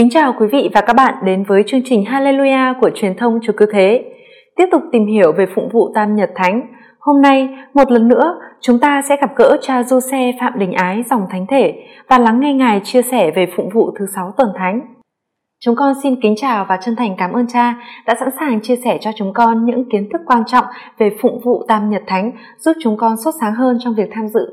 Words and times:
Kính 0.00 0.10
chào 0.10 0.34
quý 0.40 0.46
vị 0.52 0.70
và 0.74 0.80
các 0.80 0.92
bạn 0.92 1.14
đến 1.24 1.44
với 1.44 1.62
chương 1.66 1.80
trình 1.84 2.04
Hallelujah 2.04 2.74
của 2.80 2.90
truyền 2.94 3.16
thông 3.16 3.38
Chúa 3.42 3.52
Cứu 3.56 3.68
Thế. 3.72 4.04
Tiếp 4.56 4.66
tục 4.72 4.82
tìm 4.92 5.06
hiểu 5.06 5.32
về 5.32 5.46
phụng 5.54 5.68
vụ 5.72 5.92
Tam 5.94 6.16
Nhật 6.16 6.30
Thánh. 6.36 6.60
Hôm 6.98 7.22
nay, 7.22 7.48
một 7.74 7.90
lần 7.90 8.08
nữa, 8.08 8.34
chúng 8.60 8.78
ta 8.80 9.02
sẽ 9.08 9.16
gặp 9.20 9.30
gỡ 9.36 9.56
cha 9.62 9.82
Giuse 9.82 10.32
Phạm 10.40 10.58
Đình 10.58 10.72
Ái 10.72 11.02
dòng 11.10 11.26
Thánh 11.30 11.46
Thể 11.50 11.74
và 12.08 12.18
lắng 12.18 12.40
nghe 12.40 12.54
Ngài 12.54 12.80
chia 12.84 13.02
sẻ 13.02 13.30
về 13.36 13.46
phụng 13.56 13.68
vụ 13.74 13.90
thứ 13.98 14.06
sáu 14.14 14.32
tuần 14.36 14.48
Thánh. 14.58 14.80
Chúng 15.64 15.76
con 15.76 15.94
xin 16.02 16.20
kính 16.22 16.34
chào 16.36 16.66
và 16.68 16.78
chân 16.84 16.96
thành 16.96 17.14
cảm 17.18 17.32
ơn 17.32 17.46
cha 17.46 17.74
đã 18.06 18.14
sẵn 18.20 18.28
sàng 18.40 18.60
chia 18.60 18.76
sẻ 18.84 18.98
cho 19.00 19.10
chúng 19.16 19.32
con 19.32 19.64
những 19.64 19.90
kiến 19.92 20.08
thức 20.12 20.20
quan 20.26 20.42
trọng 20.46 20.64
về 20.98 21.10
phụng 21.22 21.40
vụ 21.44 21.64
Tam 21.68 21.90
Nhật 21.90 22.02
Thánh 22.06 22.32
giúp 22.58 22.72
chúng 22.82 22.96
con 22.96 23.16
sốt 23.24 23.34
sáng 23.40 23.54
hơn 23.54 23.78
trong 23.84 23.94
việc 23.94 24.08
tham 24.12 24.28
dự. 24.28 24.46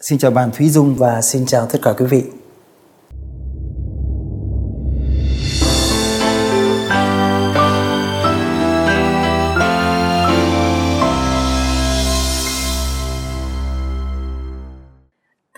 Xin 0.00 0.18
chào 0.18 0.30
bạn 0.30 0.50
Thúy 0.58 0.68
Dung 0.68 0.94
và 0.98 1.20
xin 1.20 1.46
chào 1.46 1.66
tất 1.72 1.78
cả 1.82 1.90
quý 1.98 2.06
vị. 2.10 2.47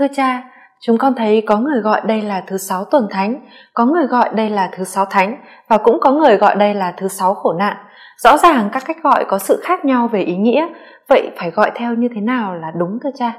Thưa 0.01 0.07
cha, 0.17 0.43
chúng 0.81 0.99
con 0.99 1.15
thấy 1.17 1.43
có 1.47 1.59
người 1.59 1.81
gọi 1.81 2.01
đây 2.07 2.23
là 2.23 2.45
thứ 2.47 2.59
sáu 2.59 2.85
tuần 2.85 3.09
thánh, 3.11 3.41
có 3.75 3.87
người 3.87 4.07
gọi 4.07 4.31
đây 4.35 4.51
là 4.51 4.71
thứ 4.77 4.85
sáu 4.85 5.05
thánh 5.05 5.37
và 5.69 5.79
cũng 5.79 5.99
có 6.01 6.11
người 6.13 6.37
gọi 6.37 6.55
đây 6.55 6.75
là 6.75 6.95
thứ 6.99 7.09
sáu 7.09 7.35
khổ 7.35 7.53
nạn. 7.53 7.77
Rõ 8.23 8.39
ràng 8.39 8.71
các 8.73 8.83
cách 8.87 8.97
gọi 9.03 9.25
có 9.29 9.39
sự 9.39 9.61
khác 9.65 9.85
nhau 9.85 10.09
về 10.09 10.21
ý 10.23 10.37
nghĩa, 10.37 10.67
vậy 11.09 11.31
phải 11.39 11.51
gọi 11.51 11.71
theo 11.75 11.95
như 11.95 12.09
thế 12.15 12.21
nào 12.21 12.55
là 12.55 12.71
đúng 12.71 12.99
thưa 13.03 13.11
cha? 13.19 13.33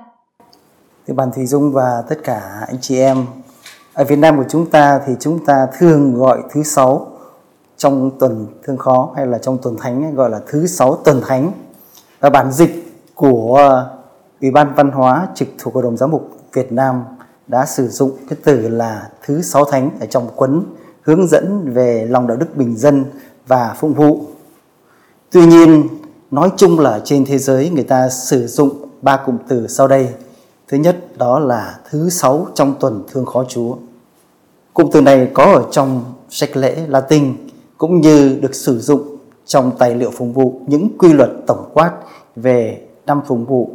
thì 1.07 1.13
bạn 1.13 1.31
Thùy 1.35 1.45
Dung 1.45 1.73
và 1.73 2.03
tất 2.09 2.15
cả 2.23 2.41
anh 2.67 2.77
chị 2.81 2.99
em, 2.99 3.25
ở 3.93 4.03
Việt 4.03 4.19
Nam 4.19 4.37
của 4.37 4.45
chúng 4.49 4.69
ta 4.69 4.99
thì 5.07 5.13
chúng 5.19 5.45
ta 5.45 5.67
thường 5.79 6.15
gọi 6.15 6.41
thứ 6.53 6.63
sáu 6.63 7.07
trong 7.77 8.11
tuần 8.19 8.47
thương 8.63 8.77
khó 8.77 9.13
hay 9.15 9.27
là 9.27 9.37
trong 9.37 9.57
tuần 9.63 9.75
thánh 9.79 10.15
gọi 10.15 10.29
là 10.29 10.39
thứ 10.47 10.67
sáu 10.67 10.95
tuần 10.95 11.21
thánh 11.27 11.51
và 12.19 12.29
bản 12.29 12.51
dịch 12.51 12.71
của 13.15 13.55
ờ, 13.57 13.97
Ủy 14.41 14.51
ban 14.51 14.73
Văn 14.75 14.91
hóa 14.91 15.27
trực 15.35 15.47
thuộc 15.59 15.73
Hội 15.73 15.83
đồng 15.83 15.97
Giám 15.97 16.11
mục 16.11 16.40
Việt 16.53 16.71
Nam 16.71 17.03
đã 17.47 17.65
sử 17.65 17.87
dụng 17.87 18.11
cái 18.29 18.39
từ 18.43 18.67
là 18.69 19.09
thứ 19.25 19.41
sáu 19.41 19.65
thánh 19.65 19.89
ở 19.99 20.05
trong 20.05 20.27
cuốn 20.35 20.65
hướng 21.01 21.27
dẫn 21.27 21.73
về 21.73 22.07
lòng 22.09 22.27
đạo 22.27 22.37
đức 22.37 22.57
bình 22.57 22.77
dân 22.77 23.05
và 23.47 23.75
phụng 23.79 23.93
vụ. 23.93 24.21
Tuy 25.31 25.45
nhiên, 25.45 25.87
nói 26.31 26.51
chung 26.57 26.79
là 26.79 27.01
trên 27.03 27.25
thế 27.25 27.37
giới 27.37 27.69
người 27.69 27.83
ta 27.83 28.09
sử 28.09 28.47
dụng 28.47 28.89
ba 29.01 29.17
cụm 29.25 29.37
từ 29.47 29.67
sau 29.67 29.87
đây. 29.87 30.09
Thứ 30.67 30.77
nhất 30.77 31.17
đó 31.17 31.39
là 31.39 31.79
thứ 31.89 32.09
sáu 32.09 32.47
trong 32.55 32.75
tuần 32.79 33.03
thương 33.11 33.25
khó 33.25 33.45
Chúa. 33.49 33.75
Cụm 34.73 34.89
từ 34.91 35.01
này 35.01 35.31
có 35.33 35.43
ở 35.43 35.65
trong 35.71 36.03
sách 36.29 36.57
lễ 36.57 36.85
Latin 36.87 37.33
cũng 37.77 38.01
như 38.01 38.39
được 38.41 38.55
sử 38.55 38.79
dụng 38.79 39.17
trong 39.45 39.71
tài 39.77 39.95
liệu 39.95 40.11
phụng 40.11 40.33
vụ 40.33 40.61
những 40.67 40.97
quy 40.97 41.13
luật 41.13 41.29
tổng 41.47 41.69
quát 41.73 41.91
về 42.35 42.87
năm 43.05 43.21
phụng 43.27 43.45
vụ 43.45 43.69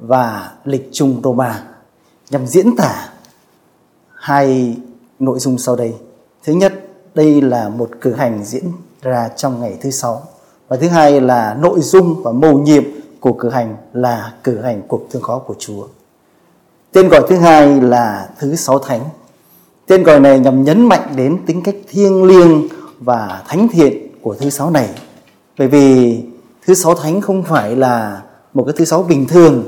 và 0.00 0.52
lịch 0.64 0.88
chung 0.92 1.20
Roma 1.24 1.62
nhằm 2.30 2.46
diễn 2.46 2.76
tả 2.76 3.08
hai 4.14 4.76
nội 5.18 5.38
dung 5.38 5.58
sau 5.58 5.76
đây. 5.76 5.94
Thứ 6.44 6.52
nhất, 6.52 6.74
đây 7.14 7.40
là 7.40 7.68
một 7.68 7.90
cử 8.00 8.12
hành 8.12 8.44
diễn 8.44 8.64
ra 9.02 9.28
trong 9.36 9.60
ngày 9.60 9.76
thứ 9.80 9.90
sáu 9.90 10.22
và 10.68 10.76
thứ 10.76 10.88
hai 10.88 11.20
là 11.20 11.56
nội 11.60 11.80
dung 11.80 12.22
và 12.22 12.32
mầu 12.32 12.58
nhiệm 12.58 12.84
của 13.20 13.32
cử 13.32 13.50
hành 13.50 13.76
là 13.92 14.32
cử 14.44 14.60
hành 14.60 14.82
cuộc 14.88 15.06
thương 15.10 15.22
khó 15.22 15.38
của 15.38 15.54
Chúa. 15.58 15.86
Tên 16.92 17.08
gọi 17.08 17.22
thứ 17.28 17.36
hai 17.36 17.80
là 17.80 18.28
thứ 18.38 18.56
sáu 18.56 18.78
thánh. 18.78 19.00
Tên 19.86 20.02
gọi 20.02 20.20
này 20.20 20.40
nhằm 20.40 20.64
nhấn 20.64 20.88
mạnh 20.88 21.12
đến 21.16 21.38
tính 21.46 21.62
cách 21.62 21.74
thiêng 21.88 22.24
liêng 22.24 22.68
và 22.98 23.42
thánh 23.48 23.68
thiện 23.72 24.08
của 24.22 24.34
thứ 24.34 24.50
sáu 24.50 24.70
này. 24.70 24.88
Bởi 25.58 25.68
vì 25.68 26.20
thứ 26.66 26.74
sáu 26.74 26.94
thánh 26.94 27.20
không 27.20 27.42
phải 27.42 27.76
là 27.76 28.22
một 28.54 28.64
cái 28.64 28.74
thứ 28.76 28.84
sáu 28.84 29.02
bình 29.02 29.26
thường 29.28 29.64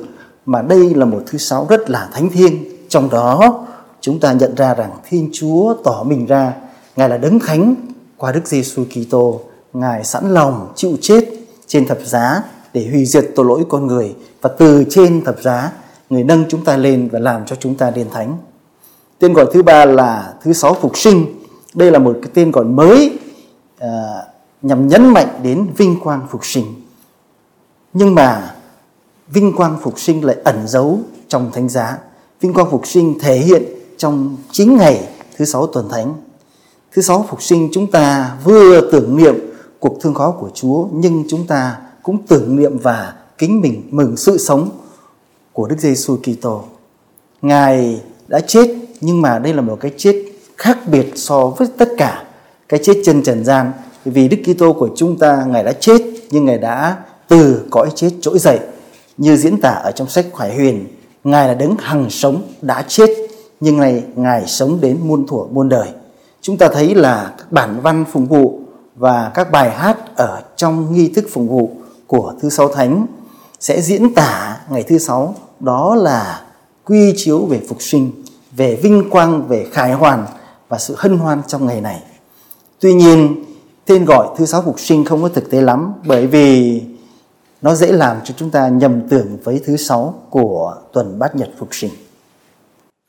mà 0.49 0.63
đây 0.63 0.95
là 0.95 1.05
một 1.05 1.23
thứ 1.27 1.39
sáu 1.39 1.67
rất 1.69 1.91
là 1.91 2.09
thánh 2.13 2.31
thiêng 2.31 2.65
trong 2.89 3.11
đó 3.11 3.67
chúng 4.01 4.21
ta 4.21 4.33
nhận 4.33 4.55
ra 4.55 4.75
rằng 4.75 4.91
Thiên 5.09 5.31
Chúa 5.33 5.75
tỏ 5.85 6.03
mình 6.07 6.27
ra 6.27 6.53
Ngài 6.97 7.09
là 7.09 7.17
đấng 7.17 7.39
thánh 7.39 7.75
qua 8.17 8.33
Đức 8.33 8.47
Giêsu 8.47 8.85
Kitô 8.85 9.41
Ngài 9.73 10.05
sẵn 10.05 10.35
lòng 10.35 10.73
chịu 10.75 10.97
chết 11.01 11.25
trên 11.67 11.87
thập 11.87 11.99
giá 12.05 12.43
để 12.73 12.89
hủy 12.91 13.05
diệt 13.07 13.25
tội 13.37 13.47
lỗi 13.47 13.65
con 13.69 13.87
người 13.87 14.15
và 14.41 14.51
từ 14.59 14.85
trên 14.91 15.25
thập 15.25 15.43
giá 15.43 15.73
người 16.11 16.25
nâng 16.25 16.45
chúng 16.49 16.65
ta 16.65 16.77
lên 16.77 17.09
và 17.13 17.19
làm 17.19 17.47
cho 17.47 17.57
chúng 17.57 17.75
ta 17.75 17.91
lên 17.91 18.07
thánh. 18.11 18.37
Tên 19.19 19.33
gọi 19.33 19.47
thứ 19.53 19.63
ba 19.63 19.85
là 19.85 20.35
thứ 20.43 20.53
sáu 20.53 20.75
phục 20.75 20.99
sinh. 20.99 21.27
Đây 21.75 21.91
là 21.91 21.99
một 21.99 22.19
cái 22.23 22.31
tên 22.35 22.51
gọi 22.51 22.65
mới 22.65 23.19
à, 23.79 23.91
nhằm 24.63 24.89
nhấn 24.89 25.07
mạnh 25.07 25.29
đến 25.43 25.67
vinh 25.77 26.01
quang 26.01 26.27
phục 26.31 26.47
sinh. 26.47 26.65
Nhưng 27.93 28.15
mà 28.15 28.55
vinh 29.31 29.53
quang 29.57 29.79
phục 29.83 30.01
sinh 30.01 30.25
lại 30.25 30.37
ẩn 30.45 30.69
giấu 30.69 31.01
trong 31.29 31.51
thánh 31.53 31.69
giá. 31.69 31.99
Vinh 32.41 32.53
quang 32.53 32.71
phục 32.71 32.87
sinh 32.87 33.19
thể 33.21 33.39
hiện 33.39 33.63
trong 33.97 34.37
chính 34.53 34.77
ngày 34.77 35.09
thứ 35.37 35.45
sáu 35.45 35.67
tuần 35.67 35.89
thánh. 35.89 36.15
Thứ 36.93 37.03
sáu 37.03 37.27
phục 37.29 37.43
sinh 37.43 37.69
chúng 37.73 37.91
ta 37.91 38.37
vừa 38.45 38.91
tưởng 38.93 39.17
niệm 39.17 39.35
cuộc 39.79 39.99
thương 40.01 40.15
khó 40.15 40.31
của 40.31 40.51
Chúa, 40.55 40.87
nhưng 40.93 41.25
chúng 41.29 41.47
ta 41.47 41.77
cũng 42.03 42.27
tưởng 42.27 42.57
niệm 42.57 42.79
và 42.79 43.15
kính 43.39 43.61
mình 43.61 43.83
mừng 43.91 44.17
sự 44.17 44.39
sống 44.39 44.71
của 45.53 45.67
Đức 45.67 45.77
Giêsu 45.79 46.17
Kitô. 46.17 46.65
Ngài 47.43 48.03
đã 48.29 48.41
chết, 48.41 48.69
nhưng 49.01 49.23
mà 49.23 49.39
đây 49.39 49.55
là 49.55 49.63
một 49.63 49.77
cái 49.81 49.93
chết 49.97 50.25
khác 50.57 50.79
biệt 50.87 51.13
so 51.15 51.47
với 51.47 51.69
tất 51.79 51.89
cả 51.97 52.25
cái 52.69 52.81
chết 52.83 53.03
chân 53.05 53.23
trần 53.23 53.45
gian 53.45 53.73
vì 54.05 54.29
Đức 54.29 54.37
Kitô 54.45 54.73
của 54.73 54.89
chúng 54.97 55.19
ta, 55.19 55.45
Ngài 55.49 55.65
đã 55.65 55.73
chết, 55.73 56.03
nhưng 56.31 56.45
Ngài 56.45 56.59
đã 56.59 56.97
từ 57.29 57.63
cõi 57.71 57.91
chết 57.95 58.11
trỗi 58.21 58.39
dậy 58.39 58.59
như 59.19 59.37
diễn 59.37 59.61
tả 59.61 59.71
ở 59.71 59.93
trong 59.93 60.09
sách 60.09 60.27
Khải 60.37 60.55
Huyền, 60.55 60.87
Ngài 61.25 61.49
là 61.49 61.55
đấng 61.55 61.77
hằng 61.79 62.11
sống 62.11 62.43
đã 62.63 62.85
chết, 62.89 63.11
nhưng 63.61 63.77
này 63.77 64.03
Ngài 64.17 64.47
sống 64.47 64.81
đến 64.81 64.99
muôn 65.03 65.27
thuở 65.27 65.45
muôn 65.53 65.69
đời. 65.69 65.89
Chúng 66.41 66.57
ta 66.57 66.69
thấy 66.73 66.95
là 66.95 67.35
các 67.39 67.53
bản 67.53 67.81
văn 67.83 68.05
phụng 68.13 68.27
vụ 68.27 68.61
và 68.97 69.31
các 69.35 69.51
bài 69.51 69.71
hát 69.71 70.17
ở 70.17 70.43
trong 70.57 70.93
nghi 70.93 71.09
thức 71.09 71.25
phụng 71.33 71.49
vụ 71.49 71.71
của 72.07 72.35
thứ 72.41 72.51
sáu 72.51 72.69
thánh 72.69 73.07
sẽ 73.61 73.81
diễn 73.81 74.15
tả 74.15 74.61
ngày 74.71 74.83
thứ 74.83 74.99
sáu, 74.99 75.35
đó 75.61 75.95
là 75.95 76.43
quy 76.85 77.15
chiếu 77.17 77.39
về 77.39 77.61
phục 77.69 77.83
sinh, 77.83 78.11
về 78.57 78.75
vinh 78.75 79.11
quang, 79.11 79.49
về 79.49 79.67
khải 79.73 79.93
hoàn 79.93 80.27
và 80.69 80.79
sự 80.79 80.95
hân 80.99 81.19
hoan 81.19 81.43
trong 81.47 81.67
ngày 81.67 81.81
này. 81.81 82.03
Tuy 82.81 82.95
nhiên, 82.95 83.45
tên 83.87 84.05
gọi 84.05 84.29
thứ 84.37 84.47
sáu 84.47 84.63
phục 84.63 84.81
sinh 84.81 85.05
không 85.05 85.23
có 85.23 85.29
thực 85.29 85.51
tế 85.51 85.61
lắm 85.61 85.93
bởi 86.07 86.27
vì 86.27 86.81
nó 87.63 87.75
dễ 87.75 87.93
làm 87.93 88.17
cho 88.25 88.35
chúng 88.37 88.51
ta 88.51 88.69
nhầm 88.69 89.01
tưởng 89.09 89.37
với 89.45 89.63
thứ 89.67 89.77
sáu 89.77 90.15
của 90.31 90.75
tuần 90.93 91.19
bát 91.19 91.37
nhật 91.37 91.49
phục 91.59 91.69
sinh. 91.73 91.91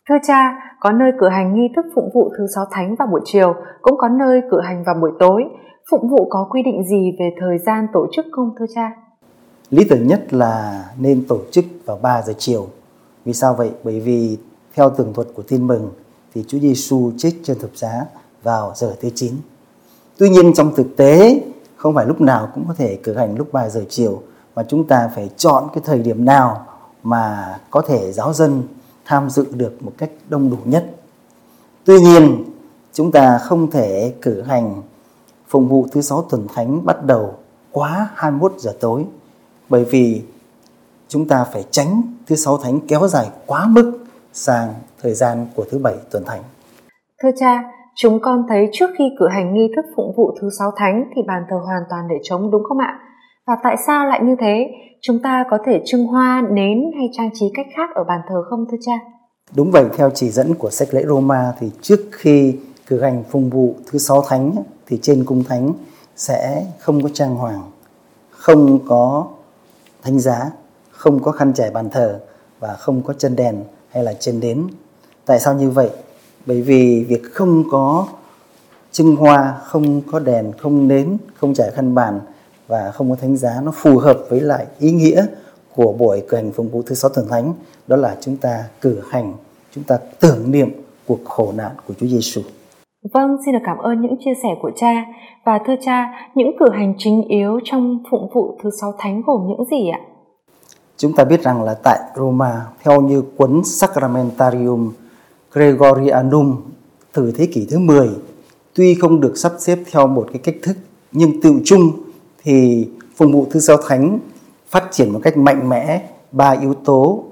Thưa 0.10 0.18
cha, 0.28 0.56
có 0.80 0.92
nơi 0.92 1.12
cử 1.20 1.30
hành 1.30 1.56
nghi 1.56 1.68
thức 1.76 1.86
phụng 1.96 2.10
vụ 2.14 2.32
thứ 2.38 2.46
sáu 2.56 2.66
thánh 2.72 2.96
vào 2.96 3.08
buổi 3.08 3.22
chiều, 3.26 3.54
cũng 3.82 3.98
có 3.98 4.08
nơi 4.08 4.42
cử 4.52 4.62
hành 4.62 4.84
vào 4.86 4.96
buổi 5.02 5.12
tối. 5.20 5.44
Phụng 5.92 6.10
vụ 6.10 6.28
có 6.30 6.48
quy 6.50 6.64
định 6.64 6.84
gì 6.90 7.12
về 7.20 7.30
thời 7.40 7.58
gian 7.66 7.88
tổ 7.94 8.08
chức 8.12 8.26
không 8.32 8.50
thưa 8.60 8.66
cha? 8.76 8.92
Lý 9.70 9.84
tưởng 9.90 10.08
nhất 10.08 10.34
là 10.34 10.86
nên 10.98 11.26
tổ 11.28 11.38
chức 11.52 11.66
vào 11.86 12.00
3 12.02 12.22
giờ 12.22 12.34
chiều. 12.38 12.68
Vì 13.26 13.34
sao 13.34 13.54
vậy? 13.54 13.72
Bởi 13.84 14.00
vì 14.00 14.38
theo 14.76 14.90
tường 14.90 15.14
thuật 15.14 15.28
của 15.36 15.44
tin 15.48 15.68
mừng 15.68 15.92
thì 16.36 16.44
Chúa 16.48 16.60
Giêsu 16.60 17.12
chết 17.18 17.32
trên 17.44 17.60
thập 17.60 17.70
giá 17.76 18.06
vào 18.44 18.72
giờ 18.76 18.96
thứ 19.02 19.10
9. 19.16 19.34
Tuy 20.18 20.30
nhiên 20.30 20.54
trong 20.54 20.76
thực 20.76 20.98
tế 20.98 21.42
không 21.76 21.96
phải 21.96 22.06
lúc 22.06 22.22
nào 22.22 22.50
cũng 22.54 22.64
có 22.68 22.74
thể 22.74 23.00
cử 23.04 23.14
hành 23.14 23.38
lúc 23.38 23.54
3 23.54 23.70
giờ 23.70 23.86
chiều 23.90 24.22
mà 24.60 24.66
chúng 24.68 24.88
ta 24.88 25.10
phải 25.16 25.30
chọn 25.38 25.64
cái 25.74 25.84
thời 25.86 26.00
điểm 26.00 26.26
nào 26.26 26.66
mà 27.04 27.56
có 27.70 27.82
thể 27.82 28.12
giáo 28.12 28.34
dân 28.34 28.64
tham 29.06 29.30
dự 29.30 29.46
được 29.52 29.84
một 29.84 29.92
cách 29.98 30.10
đông 30.30 30.50
đủ 30.50 30.58
nhất. 30.66 30.86
Tuy 31.86 32.00
nhiên, 32.00 32.44
chúng 32.94 33.12
ta 33.12 33.38
không 33.38 33.72
thể 33.72 34.14
cử 34.22 34.42
hành 34.42 34.82
phụng 35.48 35.68
vụ 35.68 35.88
thứ 35.92 36.02
sáu 36.02 36.26
tuần 36.30 36.48
thánh 36.56 36.86
bắt 36.86 37.06
đầu 37.06 37.34
quá 37.72 38.10
21 38.16 38.54
giờ 38.58 38.76
tối 38.80 39.06
bởi 39.70 39.86
vì 39.86 40.22
chúng 41.08 41.28
ta 41.28 41.44
phải 41.44 41.66
tránh 41.72 42.02
thứ 42.28 42.36
sáu 42.36 42.58
thánh 42.58 42.80
kéo 42.88 43.08
dài 43.08 43.30
quá 43.46 43.68
mức 43.68 44.00
sang 44.34 44.74
thời 45.02 45.14
gian 45.14 45.48
của 45.56 45.66
thứ 45.72 45.78
bảy 45.78 45.96
tuần 46.12 46.24
thánh. 46.26 46.42
Thưa 47.24 47.30
cha, 47.40 47.64
chúng 47.96 48.20
con 48.22 48.46
thấy 48.50 48.70
trước 48.74 48.90
khi 48.98 49.04
cử 49.20 49.28
hành 49.28 49.54
nghi 49.54 49.72
thức 49.76 49.86
phụng 49.96 50.14
vụ 50.18 50.38
thứ 50.42 50.50
sáu 50.60 50.72
thánh 50.78 51.04
thì 51.16 51.22
bàn 51.28 51.44
thờ 51.50 51.58
hoàn 51.66 51.84
toàn 51.90 52.08
để 52.10 52.16
trống 52.24 52.52
đúng 52.52 52.64
không 52.64 52.78
ạ? 52.78 53.00
Và 53.48 53.54
tại 53.64 53.76
sao 53.88 54.06
lại 54.06 54.20
như 54.24 54.36
thế? 54.40 54.68
Chúng 55.02 55.20
ta 55.24 55.44
có 55.50 55.58
thể 55.66 55.82
trưng 55.86 56.08
hoa, 56.08 56.44
nến 56.52 56.78
hay 56.98 57.10
trang 57.14 57.30
trí 57.34 57.46
cách 57.54 57.66
khác 57.76 57.90
ở 57.96 58.04
bàn 58.04 58.22
thờ 58.30 58.36
không 58.50 58.66
thưa 58.72 58.78
cha? 58.86 58.94
Đúng 59.56 59.72
vậy, 59.72 59.86
theo 59.98 60.10
chỉ 60.10 60.30
dẫn 60.30 60.54
của 60.56 60.70
sách 60.70 60.94
lễ 60.94 61.04
Roma 61.08 61.54
thì 61.60 61.72
trước 61.82 62.00
khi 62.12 62.56
cử 62.88 63.02
hành 63.02 63.24
phụng 63.30 63.50
vụ 63.50 63.76
thứ 63.92 64.00
sáu 64.00 64.24
thánh 64.28 64.52
thì 64.88 65.00
trên 65.02 65.26
cung 65.26 65.44
thánh 65.44 65.74
sẽ 66.16 66.66
không 66.80 67.04
có 67.04 67.10
trang 67.14 67.36
hoàng, 67.36 67.62
không 68.30 68.80
có 68.88 69.28
thánh 70.04 70.20
giá, 70.20 70.52
không 70.92 71.24
có 71.24 71.32
khăn 71.32 71.54
trải 71.54 71.72
bàn 71.72 71.90
thờ 71.90 72.20
và 72.60 72.74
không 72.74 73.02
có 73.02 73.14
chân 73.14 73.36
đèn 73.36 73.56
hay 73.90 74.04
là 74.04 74.14
chân 74.14 74.40
đến. 74.40 74.68
Tại 75.26 75.40
sao 75.40 75.54
như 75.54 75.70
vậy? 75.70 75.90
Bởi 76.46 76.62
vì 76.62 77.06
việc 77.10 77.22
không 77.34 77.64
có 77.72 78.08
trưng 78.92 79.16
hoa 79.16 79.58
không 79.64 80.02
có 80.12 80.20
đèn 80.20 80.52
không 80.58 80.88
nến 80.88 81.18
không 81.34 81.54
trải 81.54 81.72
khăn 81.72 81.96
bàn 81.96 82.20
và 82.70 82.92
không 82.92 83.10
có 83.10 83.16
thánh 83.16 83.38
giá 83.38 83.62
nó 83.64 83.72
phù 83.76 83.98
hợp 83.98 84.18
với 84.30 84.42
lại 84.42 84.66
ý 84.80 84.92
nghĩa 84.92 85.26
của 85.76 85.94
buổi 85.94 86.24
cử 86.30 86.38
hành 86.38 86.52
phục 86.52 86.66
vụ 86.72 86.82
thứ 86.86 86.96
sáu 86.96 87.12
tuần 87.16 87.28
thánh 87.30 87.54
đó 87.88 87.96
là 87.96 88.18
chúng 88.22 88.38
ta 88.38 88.64
cử 88.82 89.02
hành 89.10 89.34
chúng 89.72 89.84
ta 89.84 89.98
tưởng 90.20 90.52
niệm 90.52 90.70
cuộc 91.08 91.20
khổ 91.26 91.54
nạn 91.56 91.72
của 91.88 91.94
Chúa 91.94 92.08
Giêsu. 92.08 92.42
Vâng, 93.14 93.38
xin 93.46 93.54
được 93.54 93.60
cảm 93.66 93.78
ơn 93.78 94.02
những 94.02 94.16
chia 94.20 94.34
sẻ 94.44 94.50
của 94.62 94.72
cha 94.76 95.06
và 95.46 95.60
thưa 95.68 95.76
cha, 95.82 96.30
những 96.36 96.52
cử 96.60 96.66
hành 96.72 96.94
chính 96.98 97.24
yếu 97.28 97.60
trong 97.64 98.04
phụng 98.12 98.30
vụ 98.34 98.58
thứ 98.64 98.70
sáu 98.82 98.94
thánh 98.98 99.22
gồm 99.26 99.48
những 99.48 99.66
gì 99.72 99.90
ạ? 99.90 100.00
Chúng 100.98 101.14
ta 101.14 101.24
biết 101.24 101.44
rằng 101.44 101.64
là 101.64 101.76
tại 101.84 102.00
Roma 102.16 102.66
theo 102.84 103.02
như 103.02 103.24
cuốn 103.38 103.62
Sacramentarium 103.66 104.92
Gregorianum 105.52 106.62
từ 107.14 107.32
thế 107.38 107.46
kỷ 107.46 107.68
thứ 107.70 107.80
10 107.80 108.10
tuy 108.74 108.96
không 108.96 109.22
được 109.22 109.38
sắp 109.38 109.52
xếp 109.60 109.78
theo 109.92 110.08
một 110.08 110.28
cái 110.34 110.42
cách 110.44 110.56
thức 110.64 110.78
nhưng 111.12 111.42
tự 111.42 111.62
chung 111.66 111.92
thì 112.44 112.88
phụng 113.16 113.32
vụ 113.32 113.46
thứ 113.52 113.60
sáu 113.60 113.78
thánh 113.78 114.20
phát 114.68 114.88
triển 114.92 115.10
một 115.10 115.20
cách 115.24 115.38
mạnh 115.38 115.70
mẽ 115.70 116.10
ba 116.32 116.50
yếu 116.50 116.74
tố 116.74 117.24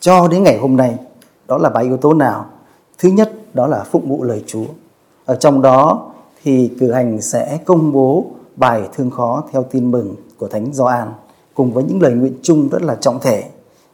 cho 0.00 0.28
đến 0.28 0.42
ngày 0.42 0.58
hôm 0.58 0.76
nay. 0.76 0.96
Đó 1.48 1.58
là 1.58 1.70
ba 1.70 1.80
yếu 1.80 1.96
tố 1.96 2.14
nào? 2.14 2.46
Thứ 2.98 3.08
nhất, 3.08 3.32
đó 3.54 3.66
là 3.66 3.84
phụng 3.84 4.08
vụ 4.08 4.22
lời 4.22 4.44
chúa. 4.46 4.64
Ở 5.24 5.36
trong 5.36 5.62
đó 5.62 6.10
thì 6.42 6.70
cử 6.80 6.92
hành 6.92 7.20
sẽ 7.20 7.58
công 7.64 7.92
bố 7.92 8.26
bài 8.56 8.82
thương 8.94 9.10
khó 9.10 9.44
theo 9.52 9.62
tin 9.62 9.90
mừng 9.90 10.14
của 10.38 10.48
thánh 10.48 10.72
Gioan 10.72 11.08
cùng 11.54 11.72
với 11.72 11.84
những 11.84 12.02
lời 12.02 12.12
nguyện 12.12 12.34
chung 12.42 12.68
rất 12.68 12.82
là 12.82 12.94
trọng 12.94 13.20
thể. 13.20 13.44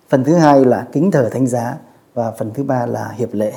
Phần 0.09 0.25
thứ 0.25 0.35
hai 0.35 0.65
là 0.65 0.87
kính 0.93 1.11
thờ 1.11 1.29
thánh 1.33 1.47
giá 1.47 1.77
và 2.15 2.33
phần 2.39 2.50
thứ 2.55 2.62
ba 2.62 2.87
là 2.87 3.09
hiệp 3.17 3.29
lễ. 3.33 3.53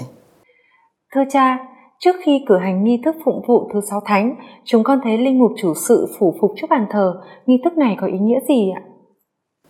Thưa 1.16 1.22
cha 1.32 1.58
Trước 2.06 2.15
khi 2.25 2.31
cử 2.48 2.57
hành 2.57 2.83
nghi 2.83 3.01
thức 3.06 3.15
phụng 3.25 3.42
vụ 3.48 3.69
thứ 3.74 3.80
sáu 3.89 4.01
thánh, 4.06 4.36
chúng 4.65 4.83
con 4.83 5.00
thấy 5.03 5.18
linh 5.18 5.39
mục 5.39 5.51
chủ 5.62 5.74
sự 5.88 6.07
phủ 6.19 6.36
phục 6.42 6.51
trước 6.62 6.68
bàn 6.69 6.86
thờ. 6.92 7.21
Nghi 7.45 7.57
thức 7.63 7.77
này 7.77 7.98
có 8.01 8.07
ý 8.07 8.19
nghĩa 8.19 8.39
gì 8.48 8.71
ạ? 8.75 8.81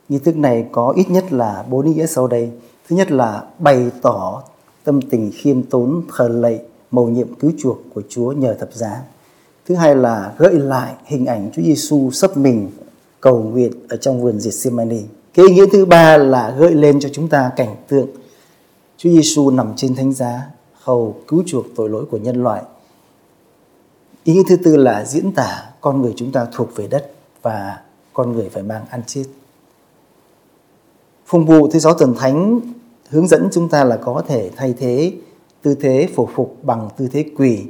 Nghi 0.09 0.19
thức 0.19 0.37
này 0.37 0.65
có 0.71 0.93
ít 0.95 1.09
nhất 1.09 1.33
là 1.33 1.65
bốn 1.69 1.85
ý 1.85 1.93
nghĩa 1.93 2.05
sau 2.05 2.27
đây. 2.27 2.51
Thứ 2.89 2.95
nhất 2.95 3.11
là 3.11 3.43
bày 3.59 3.91
tỏ 4.01 4.43
tâm 4.83 5.01
tình 5.01 5.31
khiêm 5.33 5.63
tốn 5.63 6.01
thờ 6.17 6.27
lạy 6.27 6.59
mầu 6.91 7.09
nhiệm 7.09 7.33
cứu 7.33 7.51
chuộc 7.57 7.77
của 7.93 8.01
Chúa 8.09 8.31
nhờ 8.31 8.55
thập 8.59 8.73
giá. 8.73 9.01
Thứ 9.67 9.75
hai 9.75 9.95
là 9.95 10.33
gợi 10.37 10.53
lại 10.53 10.93
hình 11.05 11.25
ảnh 11.25 11.49
Chúa 11.53 11.61
Giêsu 11.61 12.11
sấp 12.11 12.37
mình 12.37 12.69
cầu 13.21 13.39
nguyện 13.39 13.71
ở 13.89 13.97
trong 13.97 14.21
vườn 14.21 14.39
Gethsemane. 14.43 14.99
Cái 15.33 15.45
ý 15.47 15.53
nghĩa 15.53 15.65
thứ 15.71 15.85
ba 15.85 16.17
là 16.17 16.55
gợi 16.59 16.75
lên 16.75 16.99
cho 16.99 17.09
chúng 17.09 17.27
ta 17.27 17.51
cảnh 17.55 17.75
tượng 17.87 18.07
Chúa 18.97 19.09
Giêsu 19.09 19.51
nằm 19.51 19.73
trên 19.75 19.95
thánh 19.95 20.13
giá 20.13 20.41
hầu 20.83 21.15
cứu 21.27 21.43
chuộc 21.45 21.65
tội 21.75 21.89
lỗi 21.89 22.05
của 22.11 22.17
nhân 22.17 22.43
loại. 22.43 22.63
Ý 24.23 24.33
nghĩa 24.33 24.43
thứ 24.49 24.55
tư 24.63 24.77
là 24.77 25.05
diễn 25.05 25.31
tả 25.31 25.69
con 25.81 26.01
người 26.01 26.13
chúng 26.15 26.31
ta 26.31 26.47
thuộc 26.53 26.75
về 26.75 26.87
đất 26.87 27.11
và 27.41 27.81
con 28.13 28.31
người 28.31 28.49
phải 28.49 28.63
mang 28.63 28.85
ăn 28.89 29.01
chết. 29.07 29.23
Phùng 31.25 31.45
vụ 31.45 31.69
thứ 31.71 31.79
sáu 31.79 31.93
tuần 31.93 32.15
thánh 32.15 32.59
hướng 33.09 33.27
dẫn 33.27 33.49
chúng 33.51 33.69
ta 33.69 33.83
là 33.83 33.97
có 33.97 34.23
thể 34.27 34.51
thay 34.55 34.73
thế 34.79 35.13
tư 35.61 35.75
thế 35.81 36.09
phổ 36.15 36.29
phục 36.35 36.57
bằng 36.63 36.89
tư 36.97 37.07
thế 37.11 37.25
quỳ, 37.37 37.63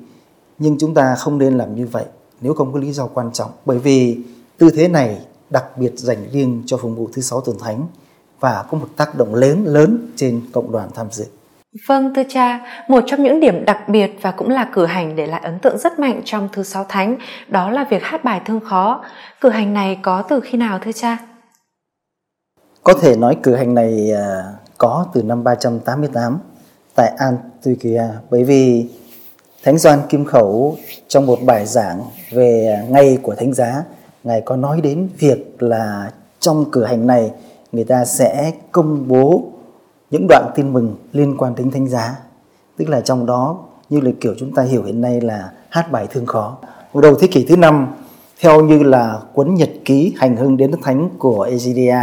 nhưng 0.59 0.77
chúng 0.79 0.93
ta 0.93 1.15
không 1.15 1.37
nên 1.37 1.57
làm 1.57 1.75
như 1.75 1.87
vậy 1.87 2.05
nếu 2.41 2.53
không 2.53 2.73
có 2.73 2.79
lý 2.79 2.93
do 2.93 3.07
quan 3.07 3.31
trọng, 3.33 3.51
bởi 3.65 3.79
vì 3.79 4.17
tư 4.57 4.69
thế 4.69 4.87
này 4.87 5.25
đặc 5.49 5.77
biệt 5.77 5.91
dành 5.95 6.29
riêng 6.31 6.63
cho 6.65 6.77
phụng 6.77 6.95
vụ 6.95 7.09
thứ 7.13 7.21
sáu 7.21 7.41
tuần 7.41 7.57
thánh 7.59 7.87
và 8.39 8.65
có 8.71 8.77
một 8.77 8.87
tác 8.95 9.17
động 9.17 9.35
lớn 9.35 9.63
lớn 9.65 10.11
trên 10.15 10.41
cộng 10.53 10.71
đoàn 10.71 10.89
tham 10.95 11.07
dự. 11.11 11.25
Vâng 11.87 12.13
thưa 12.15 12.23
cha, 12.29 12.59
một 12.87 13.03
trong 13.07 13.23
những 13.23 13.39
điểm 13.39 13.65
đặc 13.65 13.89
biệt 13.89 14.11
và 14.21 14.31
cũng 14.31 14.49
là 14.49 14.69
cử 14.73 14.85
hành 14.85 15.15
để 15.15 15.27
lại 15.27 15.41
ấn 15.43 15.59
tượng 15.59 15.77
rất 15.77 15.99
mạnh 15.99 16.21
trong 16.25 16.49
thứ 16.53 16.63
sáu 16.63 16.85
thánh 16.89 17.15
đó 17.47 17.69
là 17.69 17.85
việc 17.89 18.03
hát 18.03 18.23
bài 18.23 18.41
thương 18.45 18.59
khó. 18.59 19.05
Cử 19.41 19.49
hành 19.49 19.73
này 19.73 19.99
có 20.01 20.21
từ 20.21 20.39
khi 20.39 20.57
nào 20.57 20.79
thưa 20.83 20.91
cha? 20.91 21.17
Có 22.83 22.93
thể 23.01 23.15
nói 23.15 23.37
cử 23.43 23.55
hành 23.55 23.73
này 23.73 24.11
à, 24.11 24.43
có 24.77 25.05
từ 25.13 25.23
năm 25.23 25.43
388 25.43 26.39
tại 26.95 27.11
Antiochia 27.17 28.03
bởi 28.29 28.43
vì 28.43 28.89
Thánh 29.63 29.77
Doan 29.77 29.99
Kim 30.09 30.25
Khẩu 30.25 30.77
trong 31.07 31.25
một 31.25 31.39
bài 31.45 31.65
giảng 31.65 32.01
về 32.31 32.79
ngày 32.89 33.17
của 33.21 33.35
Thánh 33.35 33.53
Giá 33.53 33.83
Ngài 34.23 34.41
có 34.41 34.55
nói 34.55 34.81
đến 34.81 35.09
việc 35.17 35.63
là 35.63 36.11
trong 36.39 36.71
cử 36.71 36.83
hành 36.83 37.07
này 37.07 37.31
người 37.71 37.83
ta 37.83 38.05
sẽ 38.05 38.51
công 38.71 39.07
bố 39.07 39.51
những 40.11 40.27
đoạn 40.29 40.51
tin 40.55 40.73
mừng 40.73 40.95
liên 41.11 41.37
quan 41.37 41.55
đến 41.55 41.71
thánh 41.71 41.87
giá. 41.87 42.15
Tức 42.77 42.89
là 42.89 43.01
trong 43.01 43.25
đó, 43.25 43.57
như 43.89 43.99
là 43.99 44.11
kiểu 44.19 44.33
chúng 44.39 44.53
ta 44.53 44.63
hiểu 44.63 44.83
hiện 44.83 45.01
nay 45.01 45.21
là 45.21 45.51
hát 45.69 45.91
bài 45.91 46.07
thương 46.11 46.25
khó. 46.25 46.57
Hồi 46.93 47.03
đầu 47.03 47.15
thế 47.15 47.27
kỷ 47.27 47.45
thứ 47.45 47.57
năm, 47.57 47.87
theo 48.41 48.63
như 48.65 48.83
là 48.83 49.19
cuốn 49.33 49.55
nhật 49.55 49.69
ký 49.85 50.13
hành 50.17 50.37
hương 50.37 50.57
đến 50.57 50.71
đức 50.71 50.77
thánh 50.83 51.09
của 51.17 51.41
Egidia, 51.41 51.97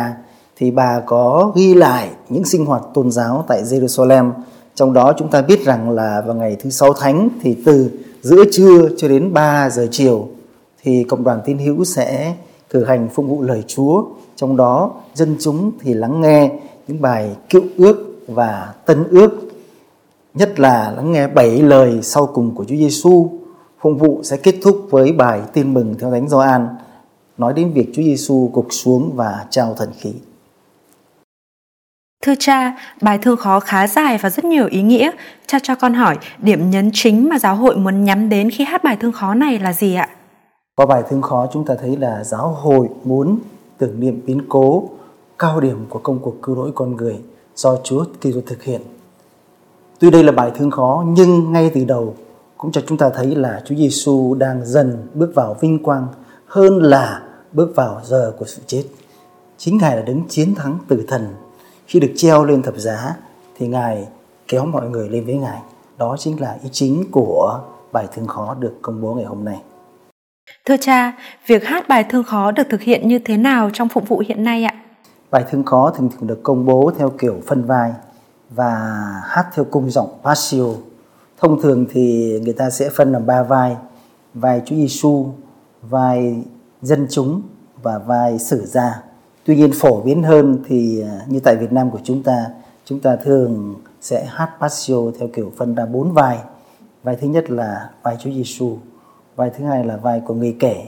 thì 0.57 0.71
bà 0.71 1.01
có 1.01 1.53
ghi 1.57 1.75
lại 1.75 2.09
những 2.29 2.45
sinh 2.45 2.67
hoạt 2.67 2.83
tôn 2.95 3.11
giáo 3.11 3.45
tại 3.49 3.63
Jerusalem. 3.63 4.31
Trong 4.75 4.93
đó 4.93 5.13
chúng 5.17 5.31
ta 5.31 5.43
biết 5.43 5.65
rằng 5.65 5.91
là 5.91 6.23
vào 6.27 6.35
ngày 6.35 6.57
thứ 6.61 6.71
sáu 6.71 6.93
thánh, 6.93 7.29
thì 7.43 7.57
từ 7.65 7.91
giữa 8.23 8.45
trưa 8.53 8.89
cho 8.97 9.09
đến 9.09 9.33
3 9.33 9.71
giờ 9.71 9.87
chiều, 9.91 10.29
thì 10.83 11.05
cộng 11.05 11.25
đoàn 11.25 11.41
tín 11.45 11.59
hữu 11.59 11.85
sẽ 11.85 12.35
cử 12.71 12.85
hành 12.85 13.09
phụng 13.15 13.29
vụ 13.29 13.43
lời 13.43 13.65
Chúa. 13.67 14.05
Trong 14.37 14.57
đó, 14.57 14.93
dân 15.15 15.37
chúng 15.41 15.71
thì 15.81 15.95
lắng 15.95 16.21
nghe 16.21 16.51
những 16.89 17.01
bài 17.01 17.37
cựu 17.51 17.63
ước 17.77 18.25
và 18.29 18.75
tân 18.87 19.05
ước 19.11 19.31
nhất 20.35 20.61
là 20.61 20.93
lắng 20.97 21.13
nghe 21.13 21.27
bảy 21.27 21.63
lời 21.63 21.99
sau 22.03 22.27
cùng 22.27 22.55
của 22.55 22.65
Chúa 22.65 22.77
Giêsu 22.77 23.31
phụng 23.81 23.99
vụ 23.99 24.21
sẽ 24.25 24.37
kết 24.37 24.55
thúc 24.63 24.87
với 24.91 25.13
bài 25.13 25.41
tin 25.53 25.75
mừng 25.75 25.95
theo 26.01 26.11
Thánh 26.11 26.29
Gioan 26.29 26.69
nói 27.39 27.53
đến 27.53 27.73
việc 27.73 27.91
Chúa 27.95 28.03
Giêsu 28.03 28.51
gục 28.53 28.67
xuống 28.71 29.13
và 29.15 29.47
trao 29.51 29.75
thần 29.75 29.89
khí. 29.99 30.13
Thưa 32.25 32.35
cha, 32.39 32.77
bài 33.03 33.19
thương 33.19 33.37
khó 33.37 33.61
khá 33.61 33.87
dài 33.87 34.19
và 34.19 34.31
rất 34.31 34.45
nhiều 34.45 34.67
ý 34.71 34.83
nghĩa. 34.83 35.11
Cha 35.47 35.59
cho 35.63 35.75
con 35.75 35.95
hỏi, 35.95 36.19
điểm 36.39 36.71
nhấn 36.71 36.91
chính 36.93 37.29
mà 37.29 37.39
giáo 37.39 37.57
hội 37.57 37.77
muốn 37.77 38.05
nhắm 38.05 38.29
đến 38.29 38.51
khi 38.51 38.65
hát 38.65 38.85
bài 38.85 38.97
thương 39.01 39.13
khó 39.13 39.35
này 39.35 39.59
là 39.59 39.73
gì 39.73 39.95
ạ? 39.95 40.09
Qua 40.77 40.87
bài 40.87 41.03
thương 41.11 41.23
khó 41.23 41.47
chúng 41.53 41.65
ta 41.65 41.75
thấy 41.81 41.97
là 41.97 42.25
giáo 42.25 42.49
hội 42.49 42.89
muốn 43.05 43.39
tưởng 43.79 44.01
niệm 44.01 44.21
biến 44.27 44.43
cố 44.49 44.89
cao 45.39 45.61
điểm 45.61 45.87
của 45.89 45.99
công 45.99 46.19
cuộc 46.19 46.43
cứu 46.43 46.57
rỗi 46.57 46.73
con 46.75 46.97
người 46.97 47.21
do 47.55 47.77
Chúa 47.85 48.05
Kitô 48.05 48.41
thực 48.47 48.63
hiện. 48.63 48.81
Tuy 49.99 50.11
đây 50.11 50.25
là 50.25 50.33
bài 50.33 50.51
thương 50.55 50.71
khó 50.71 51.05
nhưng 51.07 51.53
ngay 51.53 51.71
từ 51.75 51.85
đầu 51.85 52.15
cũng 52.57 52.73
cho 52.73 52.81
chúng 52.87 52.99
ta 52.99 53.11
thấy 53.15 53.27
là 53.27 53.63
Chúa 53.65 53.75
Giêsu 53.75 54.35
đang 54.35 54.65
dần 54.65 55.09
bước 55.15 55.33
vào 55.35 55.57
vinh 55.61 55.83
quang 55.83 56.07
hơn 56.47 56.79
là 56.83 57.23
bước 57.53 57.73
vào 57.77 58.01
giờ 58.05 58.33
của 58.39 58.45
sự 58.45 58.63
chết. 58.67 58.85
Chính 59.59 59.79
Ngài 59.79 59.97
là 59.97 60.03
đứng 60.03 60.23
chiến 60.29 60.55
thắng 60.55 60.79
tử 60.89 61.05
thần. 61.09 61.35
Khi 61.87 62.01
được 62.01 62.13
treo 62.17 62.45
lên 62.45 62.63
thập 62.63 62.77
giá 62.77 63.17
thì 63.59 63.67
Ngài 63.69 64.07
kéo 64.49 64.67
mọi 64.67 64.91
người 64.91 65.09
lên 65.09 65.25
với 65.25 65.35
Ngài. 65.35 65.59
Đó 65.99 66.17
chính 66.19 66.41
là 66.41 66.59
ý 66.63 66.69
chính 66.73 67.05
của 67.11 67.61
bài 67.93 68.07
thương 68.15 68.27
khó 68.27 68.55
được 68.55 68.75
công 68.83 69.01
bố 69.01 69.15
ngày 69.15 69.25
hôm 69.25 69.45
nay. 69.45 69.61
Thưa 70.65 70.77
cha, 70.81 71.13
việc 71.47 71.65
hát 71.65 71.89
bài 71.89 72.05
thương 72.05 72.25
khó 72.25 72.51
được 72.51 72.63
thực 72.71 72.81
hiện 72.81 73.09
như 73.09 73.19
thế 73.19 73.37
nào 73.37 73.71
trong 73.73 73.89
phụng 73.89 74.05
vụ 74.05 74.23
hiện 74.29 74.45
nay 74.45 74.65
ạ? 74.65 74.75
Bài 75.31 75.45
thương 75.51 75.65
khó 75.65 75.91
thường 75.91 76.09
thường 76.09 76.27
được 76.27 76.43
công 76.43 76.67
bố 76.67 76.91
theo 76.99 77.11
kiểu 77.11 77.35
phân 77.47 77.65
vai 77.65 77.93
và 78.51 78.71
hát 79.25 79.47
theo 79.55 79.65
cung 79.65 79.91
giọng 79.91 80.09
passio. 80.25 80.65
Thông 81.41 81.63
thường 81.63 81.87
thì 81.91 82.41
người 82.45 82.53
ta 82.53 82.71
sẽ 82.71 82.91
phân 82.91 83.13
làm 83.13 83.27
ba 83.27 83.43
vai, 83.43 83.77
vai 84.35 84.63
Chúa 84.67 84.77
Giêsu, 84.77 85.27
vai 85.83 86.45
dân 86.83 87.07
chúng 87.11 87.43
và 87.83 87.99
vai 87.99 88.39
sử 88.39 88.67
gia. 88.67 89.03
Tuy 89.45 89.57
nhiên 89.57 89.71
phổ 89.75 90.01
biến 90.01 90.23
hơn 90.23 90.59
thì 90.67 91.03
à, 91.03 91.21
như 91.29 91.41
tại 91.41 91.57
Việt 91.57 91.73
Nam 91.73 91.91
của 91.91 92.01
chúng 92.05 92.23
ta, 92.23 92.47
chúng 92.85 93.01
ta 93.01 93.17
thường 93.17 93.75
sẽ 94.01 94.25
hát 94.25 94.51
passio 94.61 94.97
theo 95.19 95.29
kiểu 95.33 95.53
phân 95.57 95.75
ra 95.75 95.87
bốn 95.87 96.13
vai. 96.13 96.39
Vai 97.03 97.17
thứ 97.17 97.29
nhất 97.29 97.51
là 97.51 97.91
vai 98.03 98.17
Chúa 98.21 98.31
Giêsu, 98.31 98.79
vai 99.37 99.51
thứ 99.51 99.65
hai 99.65 99.85
là 99.85 99.97
vai 99.97 100.21
của 100.21 100.35
người 100.35 100.57
kể, 100.61 100.87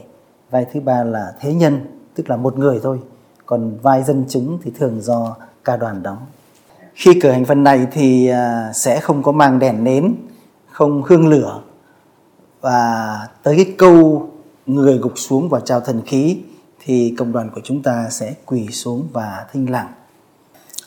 vai 0.51 0.67
thứ 0.73 0.81
ba 0.81 1.05
là 1.05 1.35
thế 1.41 1.55
nhân, 1.55 1.81
tức 2.15 2.31
là 2.31 2.37
một 2.37 2.59
người 2.59 2.81
thôi 2.83 3.01
còn 3.51 3.79
vai 3.83 4.03
dân 4.03 4.25
chúng 4.29 4.59
thì 4.63 4.71
thường 4.79 5.01
do 5.01 5.37
ca 5.65 5.77
đoàn 5.77 6.03
đóng. 6.03 6.19
Khi 6.95 7.21
cử 7.21 7.31
hành 7.31 7.45
phần 7.45 7.65
này 7.65 7.87
thì 7.93 8.29
à, 8.29 8.73
sẽ 8.75 9.01
không 9.01 9.23
có 9.23 9.33
mang 9.33 9.59
đèn 9.59 9.85
nến, 9.85 10.15
không 10.71 11.03
hương 11.03 11.29
lửa. 11.29 11.63
Và 12.61 13.19
tới 13.43 13.57
cái 13.57 13.75
câu 13.79 14.29
người 14.67 14.99
gục 14.99 15.13
xuống 15.17 15.49
và 15.49 15.61
trao 15.61 15.81
thần 15.81 16.03
khí 16.07 16.39
thì 16.85 17.15
cộng 17.19 17.33
đoàn 17.33 17.51
của 17.55 17.61
chúng 17.65 17.83
ta 17.83 18.07
sẽ 18.11 18.35
quỳ 18.47 18.69
xuống 18.69 19.09
và 19.13 19.47
thinh 19.53 19.71
lặng. 19.71 19.93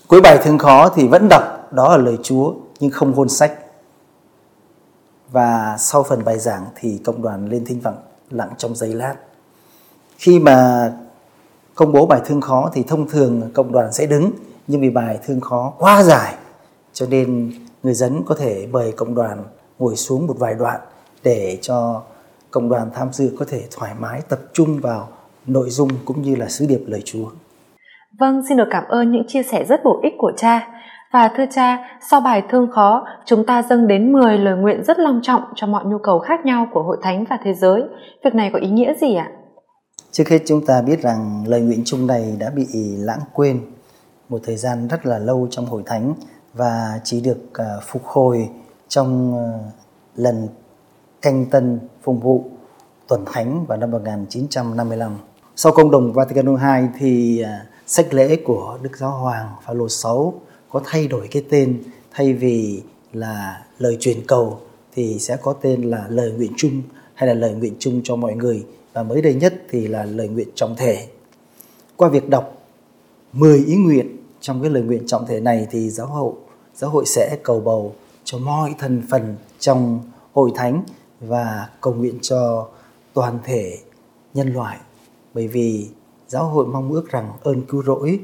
Cuối 0.08 0.22
bài 0.22 0.40
thương 0.44 0.58
khó 0.58 0.90
thì 0.90 1.08
vẫn 1.08 1.28
đọc, 1.30 1.44
đó 1.72 1.98
là 1.98 2.04
lời 2.04 2.18
chúa, 2.24 2.54
nhưng 2.80 2.92
không 2.92 3.14
hôn 3.14 3.30
sách. 3.30 3.54
Và 5.32 5.76
sau 5.80 6.04
phần 6.04 6.24
bài 6.26 6.40
giảng 6.40 6.66
thì 6.76 7.02
cộng 7.06 7.22
đoàn 7.22 7.50
lên 7.50 7.66
thinh 7.66 7.80
vọng 7.80 7.98
lặng 8.30 8.50
trong 8.58 8.76
giây 8.76 8.94
lát. 8.94 9.16
Khi 10.18 10.40
mà 10.40 10.92
công 11.76 11.94
bố 11.94 12.06
bài 12.06 12.22
thương 12.26 12.42
khó 12.42 12.70
thì 12.74 12.84
thông 12.88 13.10
thường 13.10 13.42
cộng 13.54 13.72
đoàn 13.72 13.94
sẽ 13.94 14.06
đứng 14.06 14.32
nhưng 14.68 14.82
vì 14.82 14.90
bài 14.90 15.20
thương 15.26 15.40
khó 15.42 15.74
quá 15.78 16.04
dài 16.04 16.36
cho 16.94 17.06
nên 17.10 17.52
người 17.84 17.94
dân 17.94 18.24
có 18.26 18.36
thể 18.36 18.68
mời 18.72 18.92
cộng 18.92 19.16
đoàn 19.16 19.44
ngồi 19.80 19.96
xuống 19.96 20.28
một 20.28 20.36
vài 20.40 20.54
đoạn 20.60 20.80
để 21.24 21.58
cho 21.62 22.02
cộng 22.52 22.70
đoàn 22.70 22.90
tham 22.94 23.08
dự 23.12 23.36
có 23.40 23.46
thể 23.50 23.64
thoải 23.78 23.92
mái 24.00 24.22
tập 24.30 24.40
trung 24.54 24.80
vào 24.82 25.08
nội 25.48 25.70
dung 25.70 25.90
cũng 26.06 26.22
như 26.22 26.36
là 26.36 26.48
sứ 26.50 26.66
điệp 26.70 26.82
lời 26.88 27.02
Chúa. 27.06 27.26
Vâng, 28.20 28.42
xin 28.50 28.58
được 28.58 28.68
cảm 28.72 28.84
ơn 28.90 29.12
những 29.12 29.28
chia 29.28 29.44
sẻ 29.44 29.66
rất 29.66 29.84
bổ 29.84 30.00
ích 30.04 30.14
của 30.18 30.32
cha. 30.38 30.68
Và 31.14 31.32
thưa 31.38 31.46
cha, 31.52 32.00
sau 32.12 32.22
bài 32.22 32.44
thương 32.50 32.72
khó, 32.72 33.06
chúng 33.26 33.46
ta 33.46 33.64
dâng 33.64 33.88
đến 33.88 34.12
10 34.12 34.38
lời 34.38 34.58
nguyện 34.58 34.84
rất 34.84 35.00
long 35.00 35.20
trọng 35.24 35.42
cho 35.56 35.68
mọi 35.68 35.86
nhu 35.86 35.98
cầu 35.98 36.20
khác 36.20 36.46
nhau 36.46 36.68
của 36.74 36.84
hội 36.84 36.98
thánh 37.02 37.26
và 37.30 37.38
thế 37.44 37.54
giới. 37.54 37.84
Việc 38.24 38.36
này 38.36 38.50
có 38.54 38.60
ý 38.60 38.70
nghĩa 38.70 38.94
gì 39.02 39.16
ạ? 39.16 39.32
Trước 40.14 40.30
hết 40.30 40.40
chúng 40.46 40.66
ta 40.66 40.82
biết 40.82 41.02
rằng 41.02 41.44
lời 41.48 41.62
nguyện 41.62 41.82
chung 41.86 42.08
này 42.08 42.36
đã 42.40 42.50
bị 42.50 42.68
lãng 42.98 43.20
quên 43.34 43.62
một 44.30 44.42
thời 44.44 44.58
gian 44.58 44.88
rất 44.88 45.06
là 45.06 45.20
lâu 45.20 45.48
trong 45.52 45.66
hội 45.66 45.84
thánh 45.86 46.14
và 46.54 47.00
chỉ 47.04 47.22
được 47.22 47.38
à, 47.54 47.76
phục 47.88 48.06
hồi 48.06 48.50
trong 48.88 49.38
à, 49.38 49.48
lần 50.16 50.48
canh 51.22 51.46
tân 51.46 51.80
phụng 52.04 52.20
vụ 52.20 52.46
tuần 53.08 53.26
thánh 53.34 53.66
vào 53.66 53.78
năm 53.78 53.92
1955. 53.92 55.18
Sau 55.56 55.72
công 55.72 55.92
đồng 55.92 56.14
Vatican 56.14 56.46
II 56.46 56.90
thì 57.00 57.42
à, 57.42 57.66
sách 57.88 58.14
lễ 58.14 58.36
của 58.46 58.78
Đức 58.82 58.98
Giáo 58.98 59.12
Hoàng 59.12 59.50
Phaolô 59.66 59.90
6 59.90 60.34
có 60.70 60.82
thay 60.86 61.08
đổi 61.08 61.28
cái 61.32 61.46
tên 61.50 61.84
thay 62.12 62.34
vì 62.34 62.82
là 63.14 63.66
lời 63.80 63.98
truyền 64.00 64.28
cầu 64.28 64.60
thì 64.96 65.20
sẽ 65.20 65.38
có 65.38 65.54
tên 65.54 65.82
là 65.82 66.06
lời 66.10 66.32
nguyện 66.32 66.52
chung 66.58 66.82
hay 67.14 67.28
là 67.28 67.34
lời 67.34 67.54
nguyện 67.54 67.76
chung 67.80 68.02
cho 68.04 68.16
mọi 68.16 68.36
người 68.36 68.66
và 68.94 69.04
mới 69.04 69.22
đây 69.22 69.34
nhất 69.34 69.62
thì 69.70 69.88
là 69.88 70.06
lời 70.06 70.28
nguyện 70.28 70.50
trọng 70.56 70.76
thể. 70.76 71.08
Qua 71.96 72.10
việc 72.10 72.30
đọc 72.30 72.58
10 73.34 73.58
ý 73.58 73.76
nguyện 73.76 74.18
trong 74.42 74.62
cái 74.62 74.72
lời 74.72 74.84
nguyện 74.84 75.08
trọng 75.08 75.28
thể 75.28 75.40
này 75.40 75.68
thì 75.72 75.90
giáo 75.90 76.08
hội 76.08 76.34
giáo 76.76 76.90
hội 76.90 77.06
sẽ 77.06 77.38
cầu 77.44 77.60
bầu 77.60 77.96
cho 78.24 78.38
mọi 78.38 78.76
thành 78.80 79.02
phần 79.10 79.36
trong 79.60 80.02
hội 80.34 80.52
thánh 80.56 80.84
và 81.20 81.70
cầu 81.82 81.94
nguyện 81.94 82.20
cho 82.22 82.68
toàn 83.14 83.40
thể 83.44 83.78
nhân 84.34 84.54
loại 84.54 84.78
bởi 85.34 85.48
vì 85.48 85.90
giáo 86.28 86.48
hội 86.48 86.66
mong 86.66 86.92
ước 86.92 87.12
rằng 87.12 87.32
ơn 87.44 87.62
cứu 87.62 87.84
rỗi 87.84 88.20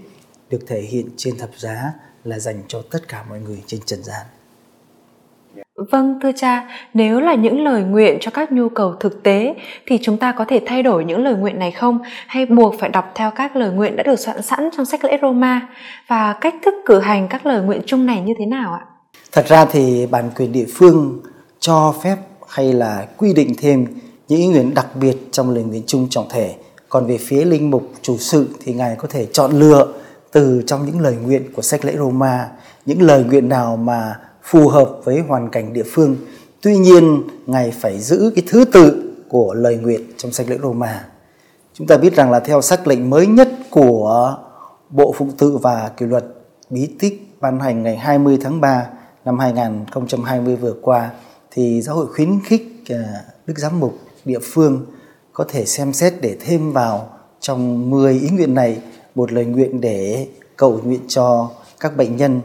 được 0.49 0.59
thể 0.67 0.81
hiện 0.81 1.09
trên 1.17 1.37
thập 1.37 1.49
giá 1.57 1.93
là 2.23 2.39
dành 2.39 2.63
cho 2.67 2.81
tất 2.91 3.07
cả 3.07 3.25
mọi 3.29 3.39
người 3.39 3.63
trên 3.65 3.79
trần 3.85 4.03
gian. 4.03 4.25
Vâng, 5.91 6.19
thưa 6.23 6.31
cha, 6.35 6.67
nếu 6.93 7.19
là 7.19 7.35
những 7.35 7.63
lời 7.63 7.83
nguyện 7.83 8.17
cho 8.21 8.31
các 8.31 8.51
nhu 8.51 8.69
cầu 8.69 8.95
thực 8.99 9.23
tế 9.23 9.55
thì 9.85 9.99
chúng 10.01 10.17
ta 10.17 10.31
có 10.31 10.45
thể 10.45 10.61
thay 10.65 10.83
đổi 10.83 11.05
những 11.05 11.23
lời 11.23 11.35
nguyện 11.35 11.59
này 11.59 11.71
không 11.71 11.99
hay 12.27 12.45
buộc 12.45 12.75
phải 12.79 12.89
đọc 12.89 13.11
theo 13.15 13.31
các 13.31 13.55
lời 13.55 13.71
nguyện 13.71 13.95
đã 13.95 14.03
được 14.03 14.19
soạn 14.19 14.41
sẵn 14.41 14.69
trong 14.77 14.85
sách 14.85 15.03
lễ 15.03 15.17
Roma 15.21 15.67
và 16.07 16.33
cách 16.41 16.55
thức 16.65 16.73
cử 16.85 16.99
hành 16.99 17.27
các 17.27 17.45
lời 17.45 17.61
nguyện 17.61 17.81
chung 17.85 18.05
này 18.05 18.21
như 18.21 18.33
thế 18.39 18.45
nào 18.45 18.73
ạ? 18.73 18.85
Thật 19.31 19.47
ra 19.47 19.65
thì 19.65 20.07
bản 20.11 20.29
quyền 20.35 20.51
địa 20.51 20.65
phương 20.73 21.21
cho 21.59 21.95
phép 22.03 22.15
hay 22.49 22.73
là 22.73 23.07
quy 23.17 23.33
định 23.33 23.53
thêm 23.57 23.85
những 24.27 24.39
ý 24.39 24.47
nguyện 24.47 24.73
đặc 24.73 24.87
biệt 24.95 25.17
trong 25.31 25.49
lời 25.49 25.63
nguyện 25.63 25.83
chung 25.87 26.07
trọng 26.09 26.29
thể. 26.29 26.55
Còn 26.89 27.07
về 27.07 27.17
phía 27.17 27.45
linh 27.45 27.71
mục 27.71 27.91
chủ 28.01 28.17
sự 28.17 28.47
thì 28.63 28.73
ngài 28.73 28.95
có 28.95 29.07
thể 29.11 29.25
chọn 29.25 29.51
lựa 29.51 29.87
từ 30.31 30.63
trong 30.67 30.85
những 30.85 30.99
lời 30.99 31.15
nguyện 31.25 31.53
của 31.53 31.61
sách 31.61 31.85
lễ 31.85 31.93
Roma 31.97 32.49
những 32.85 33.01
lời 33.01 33.23
nguyện 33.23 33.49
nào 33.49 33.77
mà 33.77 34.15
phù 34.49 34.67
hợp 34.67 34.91
với 35.03 35.19
hoàn 35.19 35.49
cảnh 35.49 35.73
địa 35.73 35.83
phương. 35.85 36.15
Tuy 36.61 36.77
nhiên, 36.77 37.23
Ngài 37.45 37.71
phải 37.71 37.99
giữ 37.99 38.31
cái 38.35 38.43
thứ 38.47 38.65
tự 38.65 39.13
của 39.29 39.53
lời 39.53 39.77
nguyện 39.77 40.01
trong 40.17 40.31
sách 40.31 40.49
lễ 40.49 40.57
Roma. 40.63 41.05
Chúng 41.73 41.87
ta 41.87 41.97
biết 41.97 42.15
rằng 42.15 42.31
là 42.31 42.39
theo 42.39 42.61
sắc 42.61 42.87
lệnh 42.87 43.09
mới 43.09 43.27
nhất 43.27 43.49
của 43.69 44.37
Bộ 44.89 45.13
Phụng 45.17 45.31
tự 45.31 45.57
và 45.57 45.91
Kỷ 45.97 46.05
luật 46.05 46.25
Bí 46.69 46.89
tích 46.99 47.35
ban 47.41 47.59
hành 47.59 47.83
ngày 47.83 47.97
20 47.97 48.37
tháng 48.41 48.61
3 48.61 48.87
năm 49.25 49.39
2020 49.39 50.55
vừa 50.55 50.73
qua 50.81 51.09
thì 51.51 51.81
giáo 51.81 51.95
hội 51.95 52.07
khuyến 52.07 52.39
khích 52.45 52.83
à, 52.89 53.23
Đức 53.47 53.57
Giám 53.57 53.79
mục 53.79 53.99
địa 54.25 54.39
phương 54.43 54.85
có 55.33 55.45
thể 55.49 55.65
xem 55.65 55.93
xét 55.93 56.13
để 56.21 56.37
thêm 56.39 56.71
vào 56.71 57.09
trong 57.39 57.89
10 57.89 58.13
ý 58.13 58.29
nguyện 58.29 58.53
này 58.53 58.81
một 59.15 59.31
lời 59.31 59.45
nguyện 59.45 59.81
để 59.81 60.27
cầu 60.57 60.79
nguyện 60.83 61.01
cho 61.07 61.49
các 61.79 61.97
bệnh 61.97 62.15
nhân 62.15 62.41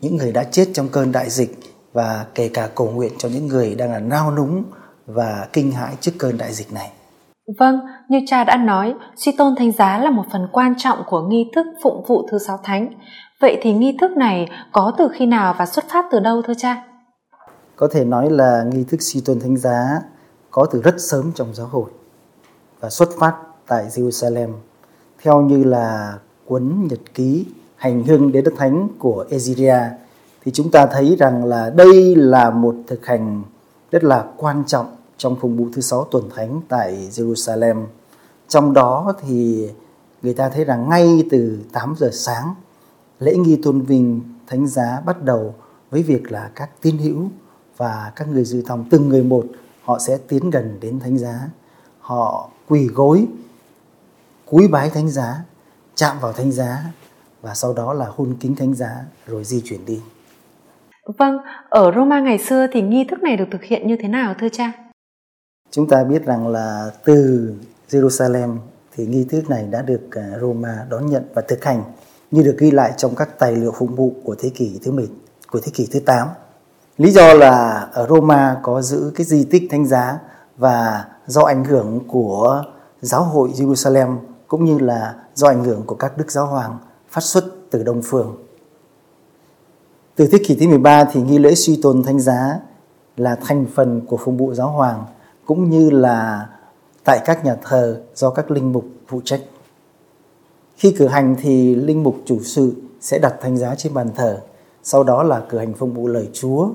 những 0.00 0.16
người 0.16 0.32
đã 0.32 0.44
chết 0.44 0.68
trong 0.74 0.88
cơn 0.88 1.12
đại 1.12 1.30
dịch 1.30 1.58
và 1.92 2.26
kể 2.34 2.48
cả 2.48 2.68
cầu 2.74 2.90
nguyện 2.90 3.12
cho 3.18 3.28
những 3.28 3.46
người 3.46 3.74
đang 3.74 3.90
là 3.90 3.98
nao 3.98 4.34
núng 4.34 4.64
và 5.06 5.48
kinh 5.52 5.72
hãi 5.72 5.94
trước 6.00 6.12
cơn 6.18 6.38
đại 6.38 6.52
dịch 6.52 6.72
này. 6.72 6.90
Vâng, 7.58 7.80
như 8.08 8.18
cha 8.26 8.44
đã 8.44 8.56
nói, 8.56 8.94
suy 9.16 9.32
tôn 9.38 9.54
thánh 9.56 9.72
giá 9.72 9.98
là 9.98 10.10
một 10.10 10.24
phần 10.32 10.48
quan 10.52 10.74
trọng 10.78 10.98
của 11.06 11.20
nghi 11.20 11.50
thức 11.54 11.66
phụng 11.82 12.04
vụ 12.08 12.28
thứ 12.30 12.38
sáu 12.38 12.58
thánh. 12.64 12.88
Vậy 13.40 13.58
thì 13.62 13.72
nghi 13.72 13.96
thức 14.00 14.10
này 14.10 14.48
có 14.72 14.92
từ 14.98 15.08
khi 15.14 15.26
nào 15.26 15.54
và 15.58 15.66
xuất 15.66 15.84
phát 15.88 16.04
từ 16.10 16.20
đâu 16.20 16.42
thưa 16.42 16.54
cha? 16.58 16.84
Có 17.76 17.88
thể 17.92 18.04
nói 18.04 18.30
là 18.30 18.64
nghi 18.72 18.84
thức 18.88 19.02
suy 19.02 19.20
tôn 19.20 19.40
thánh 19.40 19.56
giá 19.56 20.00
có 20.50 20.66
từ 20.72 20.82
rất 20.82 20.94
sớm 20.98 21.32
trong 21.34 21.54
giáo 21.54 21.66
hội 21.66 21.90
và 22.80 22.90
xuất 22.90 23.08
phát 23.18 23.36
tại 23.66 23.84
Jerusalem 23.84 24.52
theo 25.22 25.42
như 25.42 25.64
là 25.64 26.18
cuốn 26.44 26.86
nhật 26.90 27.00
ký 27.14 27.46
hành 27.76 28.04
hương 28.04 28.32
đến 28.32 28.44
đất 28.44 28.54
thánh 28.56 28.88
của 28.98 29.24
Eziria 29.30 29.88
thì 30.44 30.52
chúng 30.52 30.70
ta 30.70 30.86
thấy 30.86 31.16
rằng 31.18 31.44
là 31.44 31.70
đây 31.70 32.16
là 32.16 32.50
một 32.50 32.74
thực 32.86 33.06
hành 33.06 33.42
rất 33.90 34.04
là 34.04 34.24
quan 34.36 34.64
trọng 34.66 34.96
trong 35.16 35.36
phụng 35.40 35.56
vụ 35.56 35.66
thứ 35.72 35.80
sáu 35.80 36.04
tuần 36.04 36.28
thánh 36.34 36.60
tại 36.68 37.08
Jerusalem. 37.10 37.84
Trong 38.48 38.72
đó 38.72 39.12
thì 39.26 39.68
người 40.22 40.34
ta 40.34 40.48
thấy 40.48 40.64
rằng 40.64 40.88
ngay 40.88 41.24
từ 41.30 41.58
8 41.72 41.94
giờ 41.98 42.10
sáng, 42.12 42.54
lễ 43.20 43.36
nghi 43.36 43.60
tôn 43.62 43.80
vinh 43.80 44.20
thánh 44.46 44.66
giá 44.66 45.00
bắt 45.06 45.22
đầu 45.22 45.54
với 45.90 46.02
việc 46.02 46.32
là 46.32 46.50
các 46.54 46.70
tín 46.82 46.98
hữu 46.98 47.28
và 47.76 48.12
các 48.16 48.28
người 48.28 48.44
dự 48.44 48.62
thòng 48.62 48.84
từng 48.90 49.08
người 49.08 49.22
một, 49.22 49.46
họ 49.82 49.98
sẽ 49.98 50.18
tiến 50.28 50.50
gần 50.50 50.78
đến 50.80 51.00
thánh 51.00 51.18
giá 51.18 51.40
họ 52.00 52.50
quỳ 52.68 52.86
gối, 52.86 53.26
cúi 54.46 54.68
bái 54.68 54.90
thánh 54.90 55.08
giá, 55.08 55.44
chạm 55.94 56.16
vào 56.20 56.32
thánh 56.32 56.52
giá 56.52 56.84
và 57.42 57.54
sau 57.54 57.72
đó 57.72 57.92
là 57.92 58.06
hôn 58.08 58.36
kính 58.40 58.54
thánh 58.56 58.74
giá 58.74 59.04
rồi 59.26 59.44
di 59.44 59.62
chuyển 59.64 59.86
đi. 59.86 60.00
Vâng, 61.18 61.38
ở 61.68 61.92
Roma 61.94 62.20
ngày 62.20 62.38
xưa 62.38 62.66
thì 62.72 62.82
nghi 62.82 63.04
thức 63.04 63.22
này 63.22 63.36
được 63.36 63.48
thực 63.50 63.62
hiện 63.62 63.86
như 63.86 63.96
thế 64.00 64.08
nào 64.08 64.34
thưa 64.40 64.48
cha? 64.48 64.72
Chúng 65.70 65.88
ta 65.88 66.04
biết 66.04 66.24
rằng 66.24 66.48
là 66.48 66.90
từ 67.04 67.52
Jerusalem 67.88 68.56
thì 68.96 69.06
nghi 69.06 69.24
thức 69.30 69.50
này 69.50 69.66
đã 69.70 69.82
được 69.82 70.08
à, 70.10 70.38
Roma 70.40 70.86
đón 70.90 71.06
nhận 71.06 71.22
và 71.34 71.42
thực 71.42 71.64
hành 71.64 71.82
như 72.30 72.42
được 72.42 72.56
ghi 72.58 72.70
lại 72.70 72.92
trong 72.96 73.14
các 73.14 73.38
tài 73.38 73.56
liệu 73.56 73.72
phụng 73.78 73.94
vụ 73.94 74.12
của 74.24 74.34
thế 74.38 74.50
kỷ 74.54 74.78
thứ 74.84 74.92
10, 74.92 75.08
của 75.50 75.60
thế 75.60 75.72
kỷ 75.74 75.88
thứ 75.92 76.00
8. 76.00 76.28
Lý 76.98 77.10
do 77.10 77.34
là 77.34 77.88
ở 77.92 78.06
Roma 78.06 78.60
có 78.62 78.82
giữ 78.82 79.12
cái 79.14 79.26
di 79.26 79.44
tích 79.44 79.62
thánh 79.70 79.86
giá 79.86 80.18
và 80.56 81.04
do 81.26 81.42
ảnh 81.42 81.64
hưởng 81.64 82.00
của 82.08 82.64
giáo 83.00 83.22
hội 83.22 83.50
Jerusalem 83.54 84.16
cũng 84.48 84.64
như 84.64 84.78
là 84.78 85.14
do 85.34 85.48
ảnh 85.48 85.64
hưởng 85.64 85.82
của 85.86 85.94
các 85.94 86.16
đức 86.16 86.30
giáo 86.30 86.46
hoàng 86.46 86.78
phát 87.08 87.20
xuất 87.20 87.44
từ 87.70 87.82
Đông 87.82 88.02
Phương. 88.04 88.36
Từ 90.14 90.26
thế 90.26 90.38
kỷ 90.46 90.54
thứ 90.54 90.68
13 90.68 91.04
thì 91.04 91.22
nghi 91.22 91.38
lễ 91.38 91.54
suy 91.54 91.78
tôn 91.82 92.02
thánh 92.02 92.20
giá 92.20 92.60
là 93.16 93.36
thành 93.44 93.66
phần 93.74 94.00
của 94.06 94.18
phong 94.24 94.36
vụ 94.36 94.54
giáo 94.54 94.68
hoàng 94.68 95.04
cũng 95.46 95.70
như 95.70 95.90
là 95.90 96.48
tại 97.04 97.20
các 97.24 97.44
nhà 97.44 97.56
thờ 97.62 98.00
do 98.14 98.30
các 98.30 98.50
linh 98.50 98.72
mục 98.72 98.84
phụ 99.06 99.20
trách. 99.24 99.40
Khi 100.76 100.92
cử 100.98 101.06
hành 101.06 101.36
thì 101.38 101.74
linh 101.74 102.02
mục 102.02 102.16
chủ 102.24 102.40
sự 102.42 102.72
sẽ 103.00 103.18
đặt 103.18 103.34
thánh 103.40 103.56
giá 103.56 103.74
trên 103.74 103.94
bàn 103.94 104.10
thờ, 104.16 104.40
sau 104.82 105.04
đó 105.04 105.22
là 105.22 105.42
cử 105.48 105.58
hành 105.58 105.72
phong 105.78 105.92
vụ 105.92 106.06
lời 106.06 106.28
Chúa, 106.32 106.68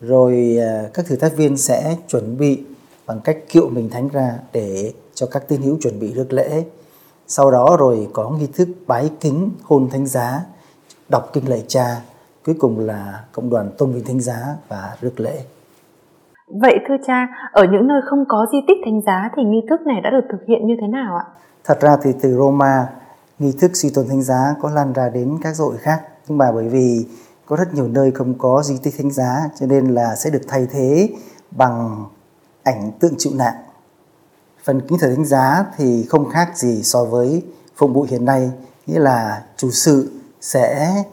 rồi 0.00 0.56
à, 0.60 0.88
các 0.94 1.06
thử 1.06 1.16
thách 1.16 1.36
viên 1.36 1.56
sẽ 1.56 1.96
chuẩn 2.08 2.36
bị 2.36 2.62
bằng 3.06 3.20
cách 3.20 3.38
kiệu 3.48 3.68
mình 3.68 3.90
thánh 3.90 4.08
ra 4.08 4.38
để 4.52 4.92
cho 5.14 5.26
các 5.26 5.48
tín 5.48 5.62
hữu 5.62 5.78
chuẩn 5.80 6.00
bị 6.00 6.12
rước 6.12 6.32
lễ 6.32 6.64
sau 7.26 7.50
đó 7.50 7.76
rồi 7.78 8.08
có 8.12 8.30
nghi 8.30 8.46
thức 8.54 8.68
bái 8.86 9.10
kính 9.20 9.50
hôn 9.62 9.88
thánh 9.90 10.06
giá 10.06 10.40
đọc 11.08 11.30
kinh 11.32 11.48
lạy 11.48 11.64
cha 11.68 12.00
cuối 12.46 12.54
cùng 12.58 12.78
là 12.78 13.24
cộng 13.32 13.50
đoàn 13.50 13.70
tôn 13.78 13.92
vinh 13.92 14.04
thánh 14.04 14.20
giá 14.20 14.56
và 14.68 14.96
rước 15.00 15.20
lễ 15.20 15.40
Vậy 16.48 16.78
thưa 16.88 16.94
cha, 17.06 17.28
ở 17.52 17.64
những 17.72 17.86
nơi 17.86 18.00
không 18.04 18.24
có 18.28 18.46
di 18.52 18.58
tích 18.68 18.76
thánh 18.84 19.00
giá 19.06 19.30
thì 19.36 19.42
nghi 19.44 19.60
thức 19.70 19.80
này 19.86 20.00
đã 20.00 20.10
được 20.10 20.26
thực 20.32 20.46
hiện 20.48 20.66
như 20.66 20.74
thế 20.80 20.86
nào 20.86 21.16
ạ? 21.16 21.24
Thật 21.64 21.80
ra 21.80 21.96
thì 22.02 22.10
từ 22.22 22.36
Roma, 22.38 22.88
nghi 23.38 23.52
thức 23.60 23.70
suy 23.74 23.90
tôn 23.94 24.06
thánh 24.08 24.22
giá 24.22 24.54
có 24.60 24.70
lan 24.70 24.92
ra 24.92 25.08
đến 25.08 25.38
các 25.42 25.54
dội 25.54 25.76
khác. 25.76 26.02
Nhưng 26.28 26.38
mà 26.38 26.52
bởi 26.52 26.68
vì 26.68 27.06
có 27.46 27.56
rất 27.56 27.74
nhiều 27.74 27.88
nơi 27.88 28.10
không 28.10 28.34
có 28.38 28.62
di 28.62 28.78
tích 28.82 28.94
thánh 28.98 29.10
giá 29.10 29.48
cho 29.60 29.66
nên 29.66 29.86
là 29.86 30.14
sẽ 30.16 30.30
được 30.30 30.42
thay 30.48 30.66
thế 30.70 31.08
bằng 31.50 32.04
ảnh 32.62 32.90
tượng 33.00 33.14
chịu 33.18 33.32
nạn 33.36 33.54
phần 34.66 34.80
kính 34.80 34.98
thờ 34.98 35.08
thánh 35.16 35.24
giá 35.24 35.64
thì 35.76 36.06
không 36.08 36.30
khác 36.30 36.58
gì 36.58 36.82
so 36.82 37.04
với 37.04 37.42
phụng 37.76 37.92
vụ 37.92 38.06
hiện 38.08 38.24
nay, 38.24 38.50
nghĩa 38.86 38.98
là 38.98 39.44
chủ 39.56 39.70
sự 39.70 40.10
sẽ 40.40 41.04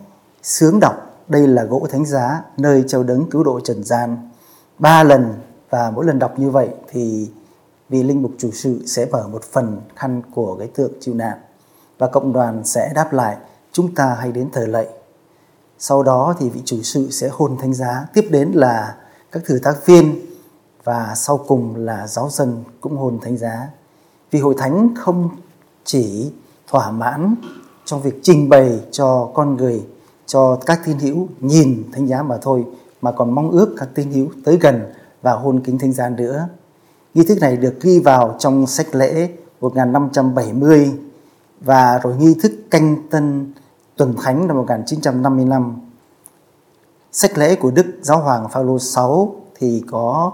sướng 0.44 0.80
đọc 0.80 0.96
đây 1.28 1.48
là 1.48 1.64
gỗ 1.64 1.88
thánh 1.92 2.06
giá, 2.06 2.42
nơi 2.58 2.84
châu 2.88 3.04
đấng 3.04 3.30
cứu 3.30 3.44
độ 3.44 3.60
trần 3.60 3.84
gian. 3.84 4.30
Ba 4.80 5.04
lần 5.04 5.34
và 5.70 5.92
mỗi 5.92 6.06
lần 6.06 6.20
đọc 6.20 6.40
như 6.40 6.50
vậy 6.50 6.70
thì 6.92 7.32
vị 7.90 8.04
linh 8.04 8.22
mục 8.22 8.32
chủ 8.38 8.52
sự 8.54 8.84
sẽ 8.86 9.06
mở 9.06 9.28
một 9.28 9.44
phần 9.44 9.82
khăn 9.96 10.22
của 10.36 10.56
cái 10.60 10.68
tượng 10.68 10.92
chịu 11.00 11.16
nạn 11.16 11.38
và 11.98 12.08
cộng 12.08 12.34
đoàn 12.34 12.62
sẽ 12.66 12.92
đáp 12.96 13.14
lại, 13.14 13.38
chúng 13.72 13.96
ta 13.96 14.18
hãy 14.20 14.32
đến 14.32 14.50
thờ 14.54 14.66
lạy. 14.66 14.88
Sau 15.80 16.04
đó 16.04 16.36
thì 16.40 16.50
vị 16.50 16.62
chủ 16.66 16.82
sự 16.84 17.12
sẽ 17.12 17.30
hôn 17.32 17.58
thánh 17.62 17.74
giá. 17.74 18.06
Tiếp 18.14 18.28
đến 18.32 18.52
là 18.52 18.96
các 19.32 19.44
thử 19.46 19.60
tác 19.60 19.86
viên 19.86 20.33
và 20.84 21.14
sau 21.16 21.38
cùng 21.38 21.76
là 21.76 22.08
giáo 22.08 22.30
dân 22.30 22.64
cũng 22.82 22.98
hôn 22.98 23.20
thánh 23.22 23.38
giá. 23.38 23.68
Vì 24.32 24.40
hội 24.40 24.56
thánh 24.58 24.96
không 24.96 25.30
chỉ 25.84 26.32
thỏa 26.68 26.92
mãn 26.92 27.36
trong 27.86 28.02
việc 28.02 28.20
trình 28.22 28.50
bày 28.50 28.80
cho 28.92 29.32
con 29.34 29.58
người, 29.58 29.88
cho 30.26 30.60
các 30.66 30.82
tín 30.86 31.00
hữu 31.00 31.28
nhìn 31.40 31.84
thánh 31.94 32.08
giá 32.08 32.24
mà 32.24 32.38
thôi, 32.42 32.66
mà 33.02 33.12
còn 33.12 33.36
mong 33.36 33.52
ước 33.52 33.76
các 33.78 33.90
tín 33.96 34.12
hữu 34.12 34.28
tới 34.46 34.58
gần 34.62 34.94
và 35.22 35.34
hôn 35.34 35.60
kính 35.60 35.80
thánh 35.80 35.94
giá 35.94 36.10
nữa. 36.10 36.48
Nghi 37.14 37.24
thức 37.24 37.38
này 37.42 37.58
được 37.58 37.82
ghi 37.82 38.00
vào 38.00 38.36
trong 38.40 38.68
sách 38.68 38.96
lễ 38.96 39.30
1570 39.62 40.92
và 41.62 42.00
rồi 42.04 42.16
nghi 42.16 42.36
thức 42.44 42.52
canh 42.72 43.08
tân 43.10 43.54
tuần 43.98 44.16
thánh 44.24 44.48
năm 44.48 44.58
1955. 44.58 45.76
Sách 47.12 47.38
lễ 47.38 47.56
của 47.56 47.72
Đức 47.72 47.86
Giáo 48.02 48.20
hoàng 48.20 48.50
Phaolô 48.50 48.80
6 48.80 49.36
thì 49.56 49.84
có 49.92 50.32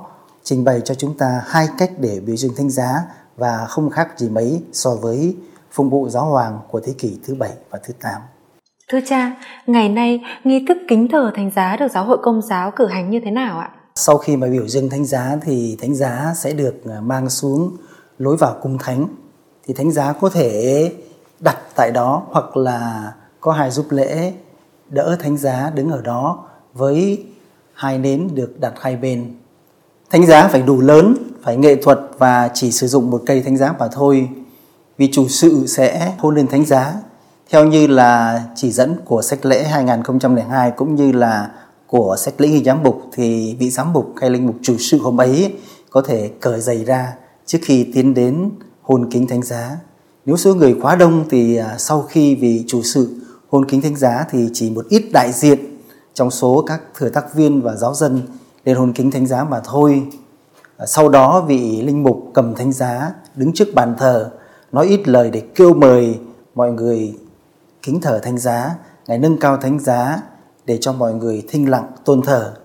trình 0.49 0.63
bày 0.63 0.81
cho 0.81 0.95
chúng 0.95 1.17
ta 1.17 1.41
hai 1.47 1.67
cách 1.77 1.91
để 1.99 2.19
biểu 2.25 2.35
dương 2.35 2.55
thánh 2.57 2.69
giá 2.69 2.93
và 3.37 3.65
không 3.69 3.89
khác 3.89 4.07
gì 4.17 4.29
mấy 4.29 4.61
so 4.71 4.95
với 4.95 5.35
phụng 5.71 5.89
vụ 5.89 6.09
giáo 6.09 6.25
hoàng 6.25 6.59
của 6.67 6.79
thế 6.79 6.93
kỷ 6.97 7.19
thứ 7.27 7.35
bảy 7.35 7.51
và 7.69 7.79
thứ 7.83 7.93
8. 8.01 8.21
Thưa 8.89 8.99
cha, 9.07 9.35
ngày 9.67 9.89
nay 9.89 10.21
nghi 10.43 10.65
thức 10.67 10.77
kính 10.87 11.07
thờ 11.11 11.31
thánh 11.35 11.51
giá 11.55 11.77
được 11.79 11.87
giáo 11.91 12.05
hội 12.05 12.17
công 12.23 12.41
giáo 12.41 12.71
cử 12.75 12.87
hành 12.87 13.09
như 13.09 13.19
thế 13.25 13.31
nào 13.31 13.59
ạ? 13.59 13.71
Sau 13.95 14.17
khi 14.17 14.37
mà 14.37 14.47
biểu 14.47 14.67
dương 14.67 14.89
thánh 14.89 15.05
giá 15.05 15.37
thì 15.41 15.77
thánh 15.81 15.95
giá 15.95 16.33
sẽ 16.35 16.53
được 16.53 16.75
à, 16.89 17.01
mang 17.01 17.29
xuống 17.29 17.77
lối 18.17 18.37
vào 18.37 18.55
cung 18.61 18.77
thánh. 18.77 19.07
Thì 19.67 19.73
thánh 19.73 19.91
giá 19.91 20.13
có 20.13 20.29
thể 20.29 20.91
đặt 21.39 21.57
tại 21.75 21.91
đó 21.91 22.23
hoặc 22.29 22.57
là 22.57 23.13
có 23.39 23.51
hai 23.51 23.71
giúp 23.71 23.85
lễ 23.89 24.33
đỡ 24.89 25.17
thánh 25.19 25.37
giá 25.37 25.71
đứng 25.75 25.91
ở 25.91 26.01
đó 26.01 26.45
với 26.73 27.25
hai 27.73 27.97
nến 27.97 28.29
được 28.35 28.59
đặt 28.59 28.73
hai 28.81 28.95
bên. 28.95 29.35
Thánh 30.09 30.25
giá 30.25 30.47
phải 30.47 30.61
đủ 30.61 30.81
lớn, 30.81 31.15
phải 31.43 31.57
nghệ 31.57 31.75
thuật 31.75 31.99
và 32.17 32.49
chỉ 32.53 32.71
sử 32.71 32.87
dụng 32.87 33.11
một 33.11 33.23
cây 33.25 33.41
thánh 33.41 33.57
giá 33.57 33.73
mà 33.79 33.87
thôi. 33.87 34.29
Vì 34.97 35.09
chủ 35.11 35.27
sự 35.27 35.67
sẽ 35.67 36.13
hôn 36.17 36.35
lên 36.35 36.47
thánh 36.47 36.65
giá 36.65 36.93
theo 37.49 37.65
như 37.65 37.87
là 37.87 38.43
chỉ 38.55 38.71
dẫn 38.71 38.95
của 39.05 39.21
sách 39.21 39.45
lễ 39.45 39.63
2002 39.63 40.71
cũng 40.71 40.95
như 40.95 41.11
là 41.11 41.51
của 41.87 42.15
sách 42.19 42.33
lễ 42.37 42.47
ghi 42.47 42.63
giám 42.63 42.83
mục 42.83 43.01
thì 43.13 43.55
vị 43.59 43.69
giám 43.69 43.93
mục 43.93 44.13
hay 44.21 44.29
linh 44.29 44.47
mục 44.47 44.55
chủ 44.61 44.77
sự 44.77 44.99
hôm 44.99 45.21
ấy 45.21 45.53
có 45.89 46.01
thể 46.01 46.31
cởi 46.39 46.61
giày 46.61 46.85
ra 46.85 47.13
trước 47.45 47.59
khi 47.61 47.91
tiến 47.93 48.13
đến 48.13 48.51
hôn 48.81 49.11
kính 49.11 49.27
thánh 49.27 49.43
giá. 49.43 49.77
Nếu 50.25 50.37
số 50.37 50.55
người 50.55 50.75
quá 50.81 50.95
đông 50.95 51.25
thì 51.29 51.55
à, 51.55 51.75
sau 51.77 52.01
khi 52.01 52.35
vị 52.35 52.63
chủ 52.67 52.81
sự 52.83 53.21
hôn 53.49 53.65
kính 53.65 53.81
thánh 53.81 53.95
giá 53.95 54.25
thì 54.31 54.49
chỉ 54.53 54.69
một 54.69 54.85
ít 54.89 55.09
đại 55.13 55.31
diện 55.31 55.59
trong 56.13 56.31
số 56.31 56.63
các 56.67 56.81
thừa 56.95 57.09
tác 57.09 57.33
viên 57.35 57.61
và 57.61 57.75
giáo 57.75 57.93
dân 57.93 58.21
lên 58.65 58.75
hôn 58.75 58.93
kính 58.93 59.11
thánh 59.11 59.25
giá 59.25 59.43
mà 59.43 59.61
thôi. 59.63 60.07
À, 60.77 60.85
sau 60.85 61.09
đó 61.09 61.45
vị 61.47 61.81
linh 61.81 62.03
mục 62.03 62.31
cầm 62.33 62.55
thánh 62.55 62.71
giá 62.71 63.11
đứng 63.35 63.53
trước 63.53 63.67
bàn 63.73 63.95
thờ 63.97 64.31
nói 64.71 64.87
ít 64.87 65.07
lời 65.07 65.29
để 65.33 65.43
kêu 65.55 65.73
mời 65.73 66.19
mọi 66.55 66.71
người 66.71 67.17
kính 67.81 68.01
thờ 68.01 68.19
thánh 68.23 68.37
giá, 68.37 68.75
ngài 69.07 69.17
nâng 69.17 69.37
cao 69.37 69.57
thánh 69.57 69.79
giá 69.79 70.21
để 70.65 70.77
cho 70.81 70.93
mọi 70.93 71.13
người 71.13 71.43
thinh 71.49 71.69
lặng 71.69 71.91
tôn 72.05 72.21
thờ. 72.21 72.55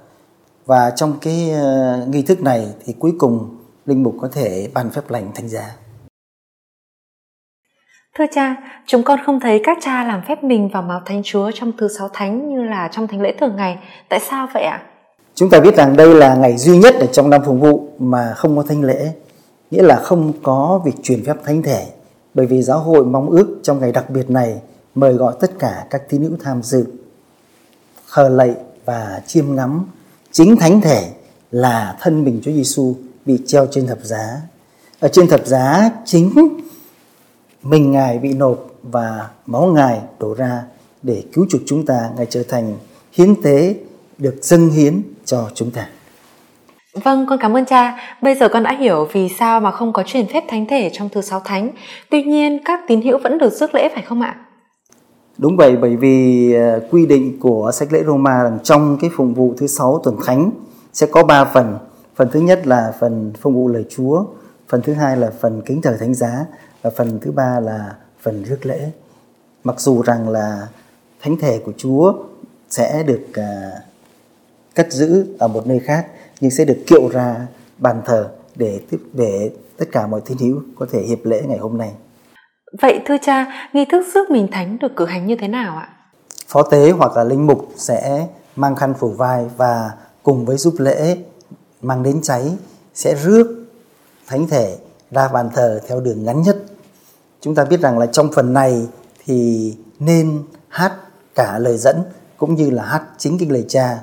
Và 0.66 0.90
trong 0.90 1.18
cái 1.20 1.50
ờ, 1.50 2.06
nghi 2.06 2.22
thức 2.22 2.42
này 2.42 2.74
thì 2.84 2.92
cuối 2.98 3.12
cùng 3.18 3.56
linh 3.86 4.02
mục 4.02 4.14
có 4.20 4.28
thể 4.32 4.70
ban 4.74 4.90
phép 4.90 5.10
lành 5.10 5.30
thánh 5.34 5.48
giá. 5.48 5.76
Thưa 8.18 8.24
cha, 8.32 8.56
chúng 8.86 9.02
con 9.02 9.18
không 9.26 9.40
thấy 9.40 9.60
các 9.64 9.78
cha 9.80 10.04
làm 10.04 10.22
phép 10.28 10.44
mình 10.44 10.68
vào 10.68 10.82
máu 10.82 11.00
Thánh 11.06 11.22
Chúa 11.24 11.50
trong 11.54 11.72
thứ 11.78 11.88
sáu 11.98 12.08
thánh 12.12 12.48
như 12.48 12.62
là 12.62 12.88
trong 12.92 13.06
thánh 13.06 13.20
lễ 13.20 13.34
thường 13.40 13.56
ngày. 13.56 13.78
Tại 14.08 14.20
sao 14.20 14.48
vậy 14.54 14.62
ạ? 14.62 14.82
Chúng 15.34 15.50
ta 15.50 15.60
biết 15.60 15.76
rằng 15.76 15.96
đây 15.96 16.14
là 16.14 16.34
ngày 16.34 16.56
duy 16.56 16.78
nhất 16.78 16.94
ở 16.94 17.06
trong 17.06 17.30
năm 17.30 17.42
phục 17.46 17.60
vụ 17.60 17.88
mà 17.98 18.34
không 18.36 18.56
có 18.56 18.62
thánh 18.62 18.82
lễ, 18.82 19.12
nghĩa 19.70 19.82
là 19.82 19.96
không 19.96 20.32
có 20.42 20.82
việc 20.84 20.94
truyền 21.02 21.24
phép 21.24 21.36
thánh 21.44 21.62
thể. 21.62 21.86
Bởi 22.34 22.46
vì 22.46 22.62
giáo 22.62 22.78
hội 22.78 23.04
mong 23.04 23.30
ước 23.30 23.58
trong 23.62 23.80
ngày 23.80 23.92
đặc 23.92 24.10
biệt 24.10 24.30
này 24.30 24.60
mời 24.94 25.12
gọi 25.12 25.34
tất 25.40 25.58
cả 25.58 25.86
các 25.90 26.08
tín 26.08 26.22
hữu 26.22 26.36
tham 26.42 26.62
dự, 26.62 26.84
thờ 28.12 28.28
lạy 28.28 28.54
và 28.84 29.22
chiêm 29.26 29.56
ngắm 29.56 29.86
chính 30.32 30.56
thánh 30.56 30.80
thể 30.80 31.10
là 31.50 31.96
thân 32.00 32.24
mình 32.24 32.40
Chúa 32.44 32.52
Giêsu 32.52 32.94
bị 33.26 33.38
treo 33.46 33.66
trên 33.70 33.86
thập 33.86 33.98
giá. 34.02 34.40
Ở 35.00 35.08
trên 35.08 35.28
thập 35.28 35.46
giá 35.46 35.90
chính 36.04 36.30
mình 37.62 37.90
Ngài 37.90 38.18
bị 38.18 38.34
nộp 38.34 38.66
và 38.82 39.28
máu 39.46 39.66
Ngài 39.66 40.00
đổ 40.18 40.34
ra 40.34 40.62
để 41.02 41.22
cứu 41.32 41.46
chuộc 41.50 41.60
chúng 41.66 41.86
ta, 41.86 42.10
Ngài 42.16 42.26
trở 42.30 42.42
thành 42.42 42.76
hiến 43.12 43.42
tế 43.42 43.74
được 44.18 44.34
dâng 44.42 44.68
hiến 44.68 45.02
cho 45.24 45.50
chúng 45.54 45.70
ta. 45.70 45.86
Vâng, 47.04 47.26
con 47.28 47.38
cảm 47.38 47.56
ơn 47.56 47.64
cha. 47.64 47.96
Bây 48.22 48.34
giờ 48.34 48.48
con 48.48 48.62
đã 48.62 48.72
hiểu 48.72 49.08
vì 49.12 49.28
sao 49.28 49.60
mà 49.60 49.70
không 49.70 49.92
có 49.92 50.02
truyền 50.06 50.26
phép 50.26 50.44
thánh 50.48 50.66
thể 50.66 50.90
trong 50.92 51.08
thứ 51.08 51.20
sáu 51.20 51.40
thánh. 51.40 51.70
Tuy 52.10 52.22
nhiên, 52.22 52.60
các 52.64 52.80
tín 52.88 53.02
hữu 53.02 53.18
vẫn 53.18 53.38
được 53.38 53.52
rước 53.52 53.74
lễ 53.74 53.88
phải 53.94 54.02
không 54.02 54.20
ạ? 54.20 54.36
Đúng 55.38 55.56
vậy, 55.56 55.76
bởi 55.76 55.96
vì 55.96 56.52
ờ, 56.54 56.80
quy 56.90 57.06
định 57.06 57.40
của 57.40 57.70
sách 57.74 57.92
lễ 57.92 58.02
Roma 58.06 58.42
rằng 58.42 58.58
trong 58.62 58.98
cái 59.00 59.10
phụng 59.16 59.34
vụ 59.34 59.54
thứ 59.56 59.66
sáu 59.66 60.00
tuần 60.04 60.16
thánh 60.26 60.50
sẽ 60.92 61.06
có 61.06 61.22
ba 61.22 61.44
phần. 61.44 61.78
Phần 62.16 62.28
thứ 62.32 62.40
nhất 62.40 62.66
là 62.66 62.94
phần 63.00 63.32
phụng 63.40 63.54
vụ 63.54 63.68
lời 63.68 63.84
Chúa, 63.96 64.24
phần 64.68 64.82
thứ 64.82 64.92
hai 64.92 65.16
là 65.16 65.30
phần 65.40 65.62
kính 65.66 65.82
thờ 65.82 65.96
thánh 66.00 66.14
giá 66.14 66.46
và 66.82 66.90
phần 66.96 67.18
thứ 67.22 67.30
ba 67.30 67.60
là 67.60 67.94
phần 68.22 68.44
rước 68.44 68.66
lễ. 68.66 68.90
Mặc 69.64 69.80
dù 69.80 70.02
rằng 70.02 70.28
là 70.28 70.68
thánh 71.22 71.36
thể 71.36 71.58
của 71.64 71.72
Chúa 71.76 72.12
sẽ 72.70 73.02
được 73.02 73.26
uh, 73.30 73.93
cất 74.74 74.92
giữ 74.92 75.26
ở 75.38 75.48
một 75.48 75.66
nơi 75.66 75.78
khác 75.78 76.06
nhưng 76.40 76.50
sẽ 76.50 76.64
được 76.64 76.78
kiệu 76.86 77.08
ra 77.08 77.46
bàn 77.78 78.02
thờ 78.06 78.30
để 78.56 78.80
tiếp 78.90 78.98
để 79.12 79.50
tất 79.76 79.86
cả 79.92 80.06
mọi 80.06 80.20
tín 80.26 80.38
hữu 80.38 80.62
có 80.78 80.86
thể 80.92 81.02
hiệp 81.02 81.24
lễ 81.24 81.42
ngày 81.46 81.58
hôm 81.58 81.78
nay. 81.78 81.92
Vậy 82.82 83.00
thưa 83.06 83.16
cha, 83.22 83.68
nghi 83.72 83.84
thức 83.92 84.06
rước 84.14 84.30
mình 84.30 84.48
thánh 84.52 84.78
được 84.78 84.96
cử 84.96 85.06
hành 85.06 85.26
như 85.26 85.36
thế 85.40 85.48
nào 85.48 85.76
ạ? 85.76 85.88
Phó 86.48 86.62
tế 86.62 86.90
hoặc 86.90 87.16
là 87.16 87.24
linh 87.24 87.46
mục 87.46 87.68
sẽ 87.76 88.26
mang 88.56 88.76
khăn 88.76 88.94
phủ 88.98 89.08
vai 89.08 89.46
và 89.56 89.90
cùng 90.22 90.44
với 90.44 90.56
giúp 90.56 90.74
lễ 90.78 91.16
mang 91.82 92.02
đến 92.02 92.20
cháy 92.22 92.56
sẽ 92.94 93.14
rước 93.14 93.66
thánh 94.26 94.46
thể 94.46 94.76
ra 95.10 95.28
bàn 95.28 95.50
thờ 95.54 95.80
theo 95.88 96.00
đường 96.00 96.24
ngắn 96.24 96.42
nhất. 96.42 96.56
Chúng 97.40 97.54
ta 97.54 97.64
biết 97.64 97.80
rằng 97.80 97.98
là 97.98 98.06
trong 98.06 98.32
phần 98.32 98.52
này 98.52 98.88
thì 99.24 99.72
nên 99.98 100.42
hát 100.68 100.92
cả 101.34 101.58
lời 101.58 101.76
dẫn 101.78 102.02
cũng 102.36 102.54
như 102.54 102.70
là 102.70 102.82
hát 102.84 103.02
chính 103.18 103.38
kinh 103.38 103.52
lời 103.52 103.64
cha. 103.68 103.98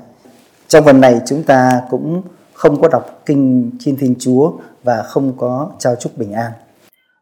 Trong 0.72 0.86
phần 0.86 1.02
này 1.02 1.22
chúng 1.26 1.44
ta 1.44 1.82
cũng 1.90 2.22
không 2.54 2.82
có 2.82 2.88
đọc 2.88 3.06
kinh 3.26 3.72
Thiên 3.80 3.98
Thiên 4.00 4.16
Chúa 4.20 4.52
và 4.84 5.04
không 5.04 5.34
có 5.38 5.72
trao 5.80 5.96
chúc 5.96 6.18
bình 6.18 6.34
an. 6.34 6.52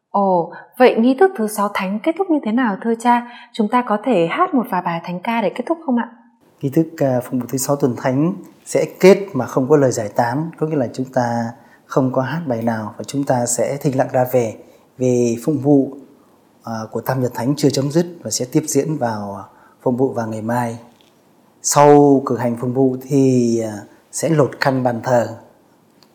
Ồ, 0.09 0.53
vậy 0.77 0.95
nghi 0.99 1.15
thức 1.19 1.31
thứ 1.37 1.47
sáu 1.47 1.69
thánh 1.73 1.99
kết 2.03 2.15
thúc 2.17 2.29
như 2.29 2.39
thế 2.45 2.51
nào 2.51 2.77
thưa 2.83 2.93
cha? 2.99 3.27
Chúng 3.53 3.67
ta 3.67 3.83
có 3.87 3.97
thể 4.05 4.27
hát 4.27 4.53
một 4.53 4.63
vài 4.69 4.81
bài 4.85 5.01
thánh 5.05 5.19
ca 5.19 5.41
để 5.41 5.51
kết 5.55 5.63
thúc 5.67 5.77
không 5.85 5.97
ạ? 5.97 6.09
Nghi 6.61 6.69
thức 6.69 6.87
uh, 6.93 7.23
phụng 7.23 7.39
vụ 7.39 7.45
thứ 7.49 7.57
sáu 7.57 7.75
tuần 7.75 7.95
thánh 7.97 8.33
sẽ 8.65 8.85
kết 8.99 9.27
mà 9.33 9.45
không 9.45 9.69
có 9.69 9.77
lời 9.77 9.91
giải 9.91 10.09
tán, 10.15 10.49
có 10.57 10.67
nghĩa 10.67 10.77
là 10.77 10.87
chúng 10.93 11.05
ta 11.13 11.51
không 11.85 12.11
có 12.11 12.21
hát 12.21 12.41
bài 12.47 12.61
nào 12.61 12.93
và 12.97 13.03
chúng 13.03 13.23
ta 13.23 13.45
sẽ 13.45 13.77
thinh 13.81 13.97
lặng 13.97 14.09
ra 14.11 14.25
về 14.31 14.55
vì 14.97 15.37
phụng 15.45 15.57
vụ 15.57 15.91
uh, 16.61 16.91
của 16.91 17.01
Tam 17.01 17.21
Nhật 17.21 17.31
Thánh 17.33 17.53
chưa 17.57 17.69
chấm 17.69 17.91
dứt 17.91 18.05
và 18.23 18.29
sẽ 18.31 18.45
tiếp 18.51 18.63
diễn 18.67 18.97
vào 18.97 19.45
phụng 19.81 19.97
vụ 19.97 20.13
vào 20.13 20.27
ngày 20.27 20.41
mai. 20.41 20.79
Sau 21.61 22.21
cử 22.25 22.37
hành 22.37 22.57
phụng 22.61 22.73
vụ 22.73 22.97
thì 23.01 23.61
uh, 23.63 23.89
sẽ 24.11 24.29
lột 24.29 24.51
khăn 24.59 24.83
bàn 24.83 24.99
thờ 25.03 25.37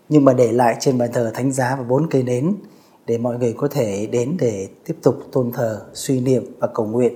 nhưng 0.08 0.24
mà 0.24 0.32
để 0.32 0.52
lại 0.52 0.76
trên 0.80 0.98
bàn 0.98 1.10
thờ 1.12 1.30
thánh 1.34 1.52
giá 1.52 1.76
và 1.76 1.84
bốn 1.84 2.06
cây 2.10 2.22
nến 2.22 2.54
để 3.06 3.18
mọi 3.18 3.38
người 3.38 3.54
có 3.56 3.68
thể 3.68 4.08
đến 4.12 4.36
để 4.40 4.68
tiếp 4.86 4.94
tục 5.02 5.14
tôn 5.32 5.52
thờ, 5.52 5.86
suy 5.94 6.20
niệm 6.20 6.44
và 6.58 6.66
cầu 6.74 6.86
nguyện. 6.86 7.12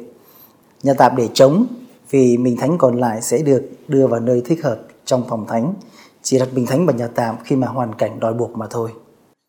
Nhà 0.82 0.94
tạm 0.94 1.16
để 1.16 1.28
trống 1.34 1.66
vì 2.10 2.36
mình 2.36 2.56
thánh 2.56 2.78
còn 2.78 2.96
lại 2.96 3.22
sẽ 3.22 3.38
được 3.38 3.70
đưa 3.88 4.06
vào 4.06 4.20
nơi 4.20 4.42
thích 4.44 4.64
hợp 4.64 4.78
trong 5.04 5.24
phòng 5.28 5.46
thánh. 5.48 5.74
Chỉ 6.22 6.38
đặt 6.38 6.48
bình 6.54 6.66
thánh 6.66 6.86
vào 6.86 6.96
nhà 6.96 7.06
tạm 7.06 7.36
khi 7.44 7.56
mà 7.56 7.66
hoàn 7.66 7.94
cảnh 7.94 8.20
đòi 8.20 8.34
buộc 8.34 8.56
mà 8.56 8.66
thôi. 8.70 8.90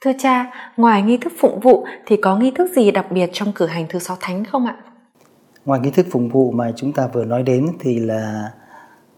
Thưa 0.03 0.11
cha, 0.19 0.51
ngoài 0.77 1.01
nghi 1.01 1.17
thức 1.17 1.33
phụng 1.39 1.59
vụ 1.59 1.85
thì 2.05 2.17
có 2.17 2.37
nghi 2.37 2.51
thức 2.55 2.71
gì 2.75 2.91
đặc 2.91 3.05
biệt 3.11 3.29
trong 3.33 3.51
cử 3.55 3.65
hành 3.65 3.85
thứ 3.89 3.99
sáu 3.99 4.17
thánh 4.19 4.45
không 4.45 4.65
ạ? 4.65 4.77
Ngoài 5.65 5.79
nghi 5.79 5.91
thức 5.91 6.05
phụng 6.11 6.29
vụ 6.29 6.51
mà 6.51 6.73
chúng 6.75 6.91
ta 6.91 7.07
vừa 7.13 7.25
nói 7.25 7.43
đến 7.43 7.67
thì 7.79 7.99
là 7.99 8.51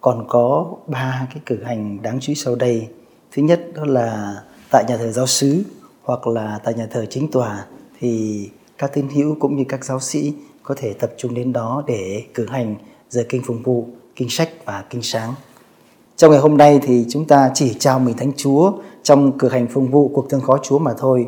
còn 0.01 0.25
có 0.27 0.65
ba 0.87 1.27
cái 1.33 1.41
cử 1.45 1.63
hành 1.63 2.01
đáng 2.01 2.19
chú 2.19 2.31
ý 2.31 2.35
sau 2.35 2.55
đây. 2.55 2.87
Thứ 3.31 3.41
nhất 3.41 3.61
đó 3.75 3.85
là 3.85 4.35
tại 4.71 4.85
nhà 4.87 4.97
thờ 4.97 5.11
giáo 5.11 5.27
sứ 5.27 5.63
hoặc 6.03 6.27
là 6.27 6.59
tại 6.63 6.73
nhà 6.73 6.87
thờ 6.91 7.05
chính 7.09 7.31
tòa 7.31 7.65
thì 7.99 8.49
các 8.77 8.93
tín 8.93 9.07
hữu 9.09 9.35
cũng 9.39 9.55
như 9.55 9.63
các 9.69 9.85
giáo 9.85 9.99
sĩ 9.99 10.33
có 10.63 10.75
thể 10.77 10.93
tập 10.93 11.11
trung 11.17 11.33
đến 11.33 11.53
đó 11.53 11.83
để 11.87 12.23
cử 12.33 12.45
hành 12.45 12.75
giờ 13.09 13.23
kinh 13.29 13.41
phục 13.45 13.57
vụ, 13.63 13.87
kinh 14.15 14.29
sách 14.29 14.49
và 14.65 14.83
kinh 14.89 15.01
sáng. 15.01 15.33
Trong 16.15 16.31
ngày 16.31 16.39
hôm 16.39 16.57
nay 16.57 16.79
thì 16.83 17.05
chúng 17.09 17.27
ta 17.27 17.51
chỉ 17.53 17.75
chào 17.79 17.99
mình 17.99 18.17
Thánh 18.17 18.31
Chúa 18.37 18.71
trong 19.03 19.37
cử 19.37 19.49
hành 19.49 19.67
phục 19.67 19.83
vụ 19.91 20.11
cuộc 20.13 20.29
thương 20.29 20.41
khó 20.41 20.57
Chúa 20.63 20.79
mà 20.79 20.91
thôi. 20.97 21.27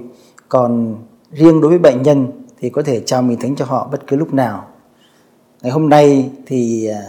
Còn 0.49 0.95
riêng 1.31 1.61
đối 1.61 1.69
với 1.69 1.79
bệnh 1.79 2.01
nhân 2.01 2.27
thì 2.59 2.69
có 2.69 2.81
thể 2.81 3.01
chào 3.05 3.21
mình 3.21 3.39
Thánh 3.39 3.55
cho 3.55 3.65
họ 3.65 3.87
bất 3.91 4.07
cứ 4.07 4.15
lúc 4.15 4.33
nào. 4.33 4.67
Ngày 5.61 5.71
hôm 5.71 5.89
nay 5.89 6.29
thì 6.45 6.87
à, 6.87 7.01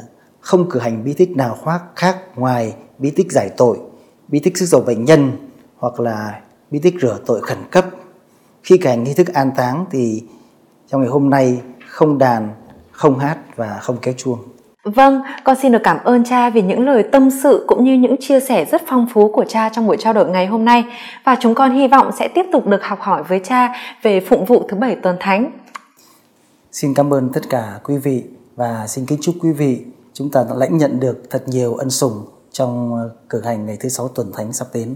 không 0.44 0.70
cử 0.70 0.80
hành 0.80 1.04
bí 1.04 1.12
tích 1.12 1.36
nào 1.36 1.58
khác 1.64 1.82
khác 1.96 2.16
ngoài 2.36 2.74
bí 2.98 3.10
tích 3.10 3.32
giải 3.32 3.50
tội, 3.56 3.78
bí 4.28 4.40
tích 4.40 4.58
sức 4.58 4.66
dầu 4.66 4.80
bệnh 4.80 5.04
nhân 5.04 5.32
hoặc 5.76 6.00
là 6.00 6.40
bí 6.70 6.78
tích 6.78 6.94
rửa 7.02 7.18
tội 7.26 7.40
khẩn 7.40 7.58
cấp. 7.70 7.84
Khi 8.62 8.78
cảnh 8.78 9.04
nghi 9.04 9.14
thức 9.14 9.34
an 9.34 9.50
táng 9.56 9.84
thì 9.90 10.22
trong 10.88 11.00
ngày 11.00 11.10
hôm 11.10 11.30
nay 11.30 11.60
không 11.88 12.18
đàn 12.18 12.48
không 12.90 13.18
hát 13.18 13.38
và 13.56 13.78
không 13.80 13.96
kéo 14.02 14.14
chuông. 14.16 14.38
Vâng, 14.84 15.22
con 15.44 15.56
xin 15.62 15.72
được 15.72 15.82
cảm 15.84 15.98
ơn 16.04 16.24
cha 16.24 16.50
vì 16.50 16.62
những 16.62 16.86
lời 16.86 17.04
tâm 17.12 17.30
sự 17.42 17.64
cũng 17.68 17.84
như 17.84 17.94
những 17.94 18.16
chia 18.20 18.40
sẻ 18.40 18.64
rất 18.64 18.82
phong 18.86 19.06
phú 19.14 19.32
của 19.32 19.44
cha 19.48 19.68
trong 19.68 19.86
buổi 19.86 19.96
trao 20.00 20.12
đổi 20.12 20.28
ngày 20.28 20.46
hôm 20.46 20.64
nay. 20.64 20.84
Và 21.24 21.36
chúng 21.40 21.54
con 21.54 21.72
hy 21.72 21.88
vọng 21.88 22.10
sẽ 22.18 22.28
tiếp 22.28 22.46
tục 22.52 22.66
được 22.66 22.84
học 22.84 23.00
hỏi 23.00 23.22
với 23.28 23.40
cha 23.44 23.74
về 24.02 24.20
phụng 24.20 24.44
vụ 24.44 24.66
thứ 24.68 24.76
bảy 24.76 24.96
tuần 24.96 25.16
thánh. 25.20 25.50
Xin 26.72 26.94
cảm 26.94 27.14
ơn 27.14 27.30
tất 27.32 27.50
cả 27.50 27.80
quý 27.84 27.96
vị 27.96 28.24
và 28.56 28.86
xin 28.86 29.06
kính 29.06 29.18
chúc 29.22 29.34
quý 29.40 29.52
vị 29.52 29.84
chúng 30.14 30.30
ta 30.30 30.44
đã 30.48 30.54
lãnh 30.56 30.78
nhận 30.78 31.00
được 31.00 31.30
thật 31.30 31.42
nhiều 31.46 31.74
ân 31.74 31.90
sủng 31.90 32.24
trong 32.52 32.94
ờ, 32.94 33.10
cử 33.28 33.42
hành 33.44 33.66
ngày 33.66 33.76
thứ 33.80 33.88
sáu 33.88 34.08
tuần 34.08 34.32
thánh 34.36 34.52
sắp 34.52 34.66
đến. 34.74 34.94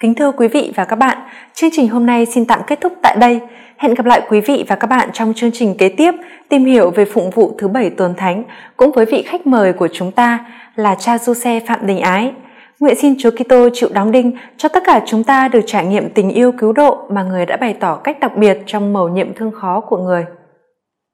Kính 0.00 0.14
thưa 0.14 0.32
quý 0.32 0.48
vị 0.48 0.72
và 0.76 0.84
các 0.84 0.96
bạn, 0.96 1.18
chương 1.54 1.70
trình 1.72 1.88
hôm 1.88 2.06
nay 2.06 2.26
xin 2.26 2.44
tạm 2.44 2.60
kết 2.66 2.80
thúc 2.80 2.92
tại 3.02 3.16
đây. 3.20 3.40
Hẹn 3.76 3.94
gặp 3.94 4.06
lại 4.06 4.22
quý 4.28 4.40
vị 4.40 4.64
và 4.68 4.76
các 4.76 4.86
bạn 4.86 5.10
trong 5.12 5.34
chương 5.34 5.50
trình 5.52 5.76
kế 5.78 5.88
tiếp 5.88 6.14
tìm 6.48 6.64
hiểu 6.64 6.90
về 6.90 7.04
phụng 7.04 7.30
vụ 7.30 7.54
thứ 7.58 7.68
bảy 7.68 7.90
tuần 7.90 8.14
thánh 8.16 8.44
cũng 8.76 8.92
với 8.92 9.06
vị 9.06 9.22
khách 9.22 9.46
mời 9.46 9.72
của 9.72 9.88
chúng 9.92 10.12
ta 10.12 10.46
là 10.76 10.94
cha 10.94 11.18
du 11.18 11.34
xe 11.34 11.60
Phạm 11.66 11.86
Đình 11.86 12.00
Ái. 12.00 12.32
Nguyện 12.80 12.94
xin 13.00 13.14
Chúa 13.18 13.30
Kitô 13.30 13.68
chịu 13.72 13.88
đóng 13.92 14.12
đinh 14.12 14.36
cho 14.56 14.68
tất 14.68 14.82
cả 14.86 15.02
chúng 15.06 15.24
ta 15.24 15.48
được 15.48 15.60
trải 15.66 15.86
nghiệm 15.86 16.10
tình 16.10 16.30
yêu 16.30 16.52
cứu 16.52 16.72
độ 16.72 17.06
mà 17.10 17.22
người 17.22 17.46
đã 17.46 17.56
bày 17.56 17.76
tỏ 17.80 17.96
cách 17.96 18.20
đặc 18.20 18.36
biệt 18.36 18.58
trong 18.66 18.92
mầu 18.92 19.08
nhiệm 19.08 19.34
thương 19.34 19.52
khó 19.52 19.80
của 19.80 19.98
người. 19.98 20.24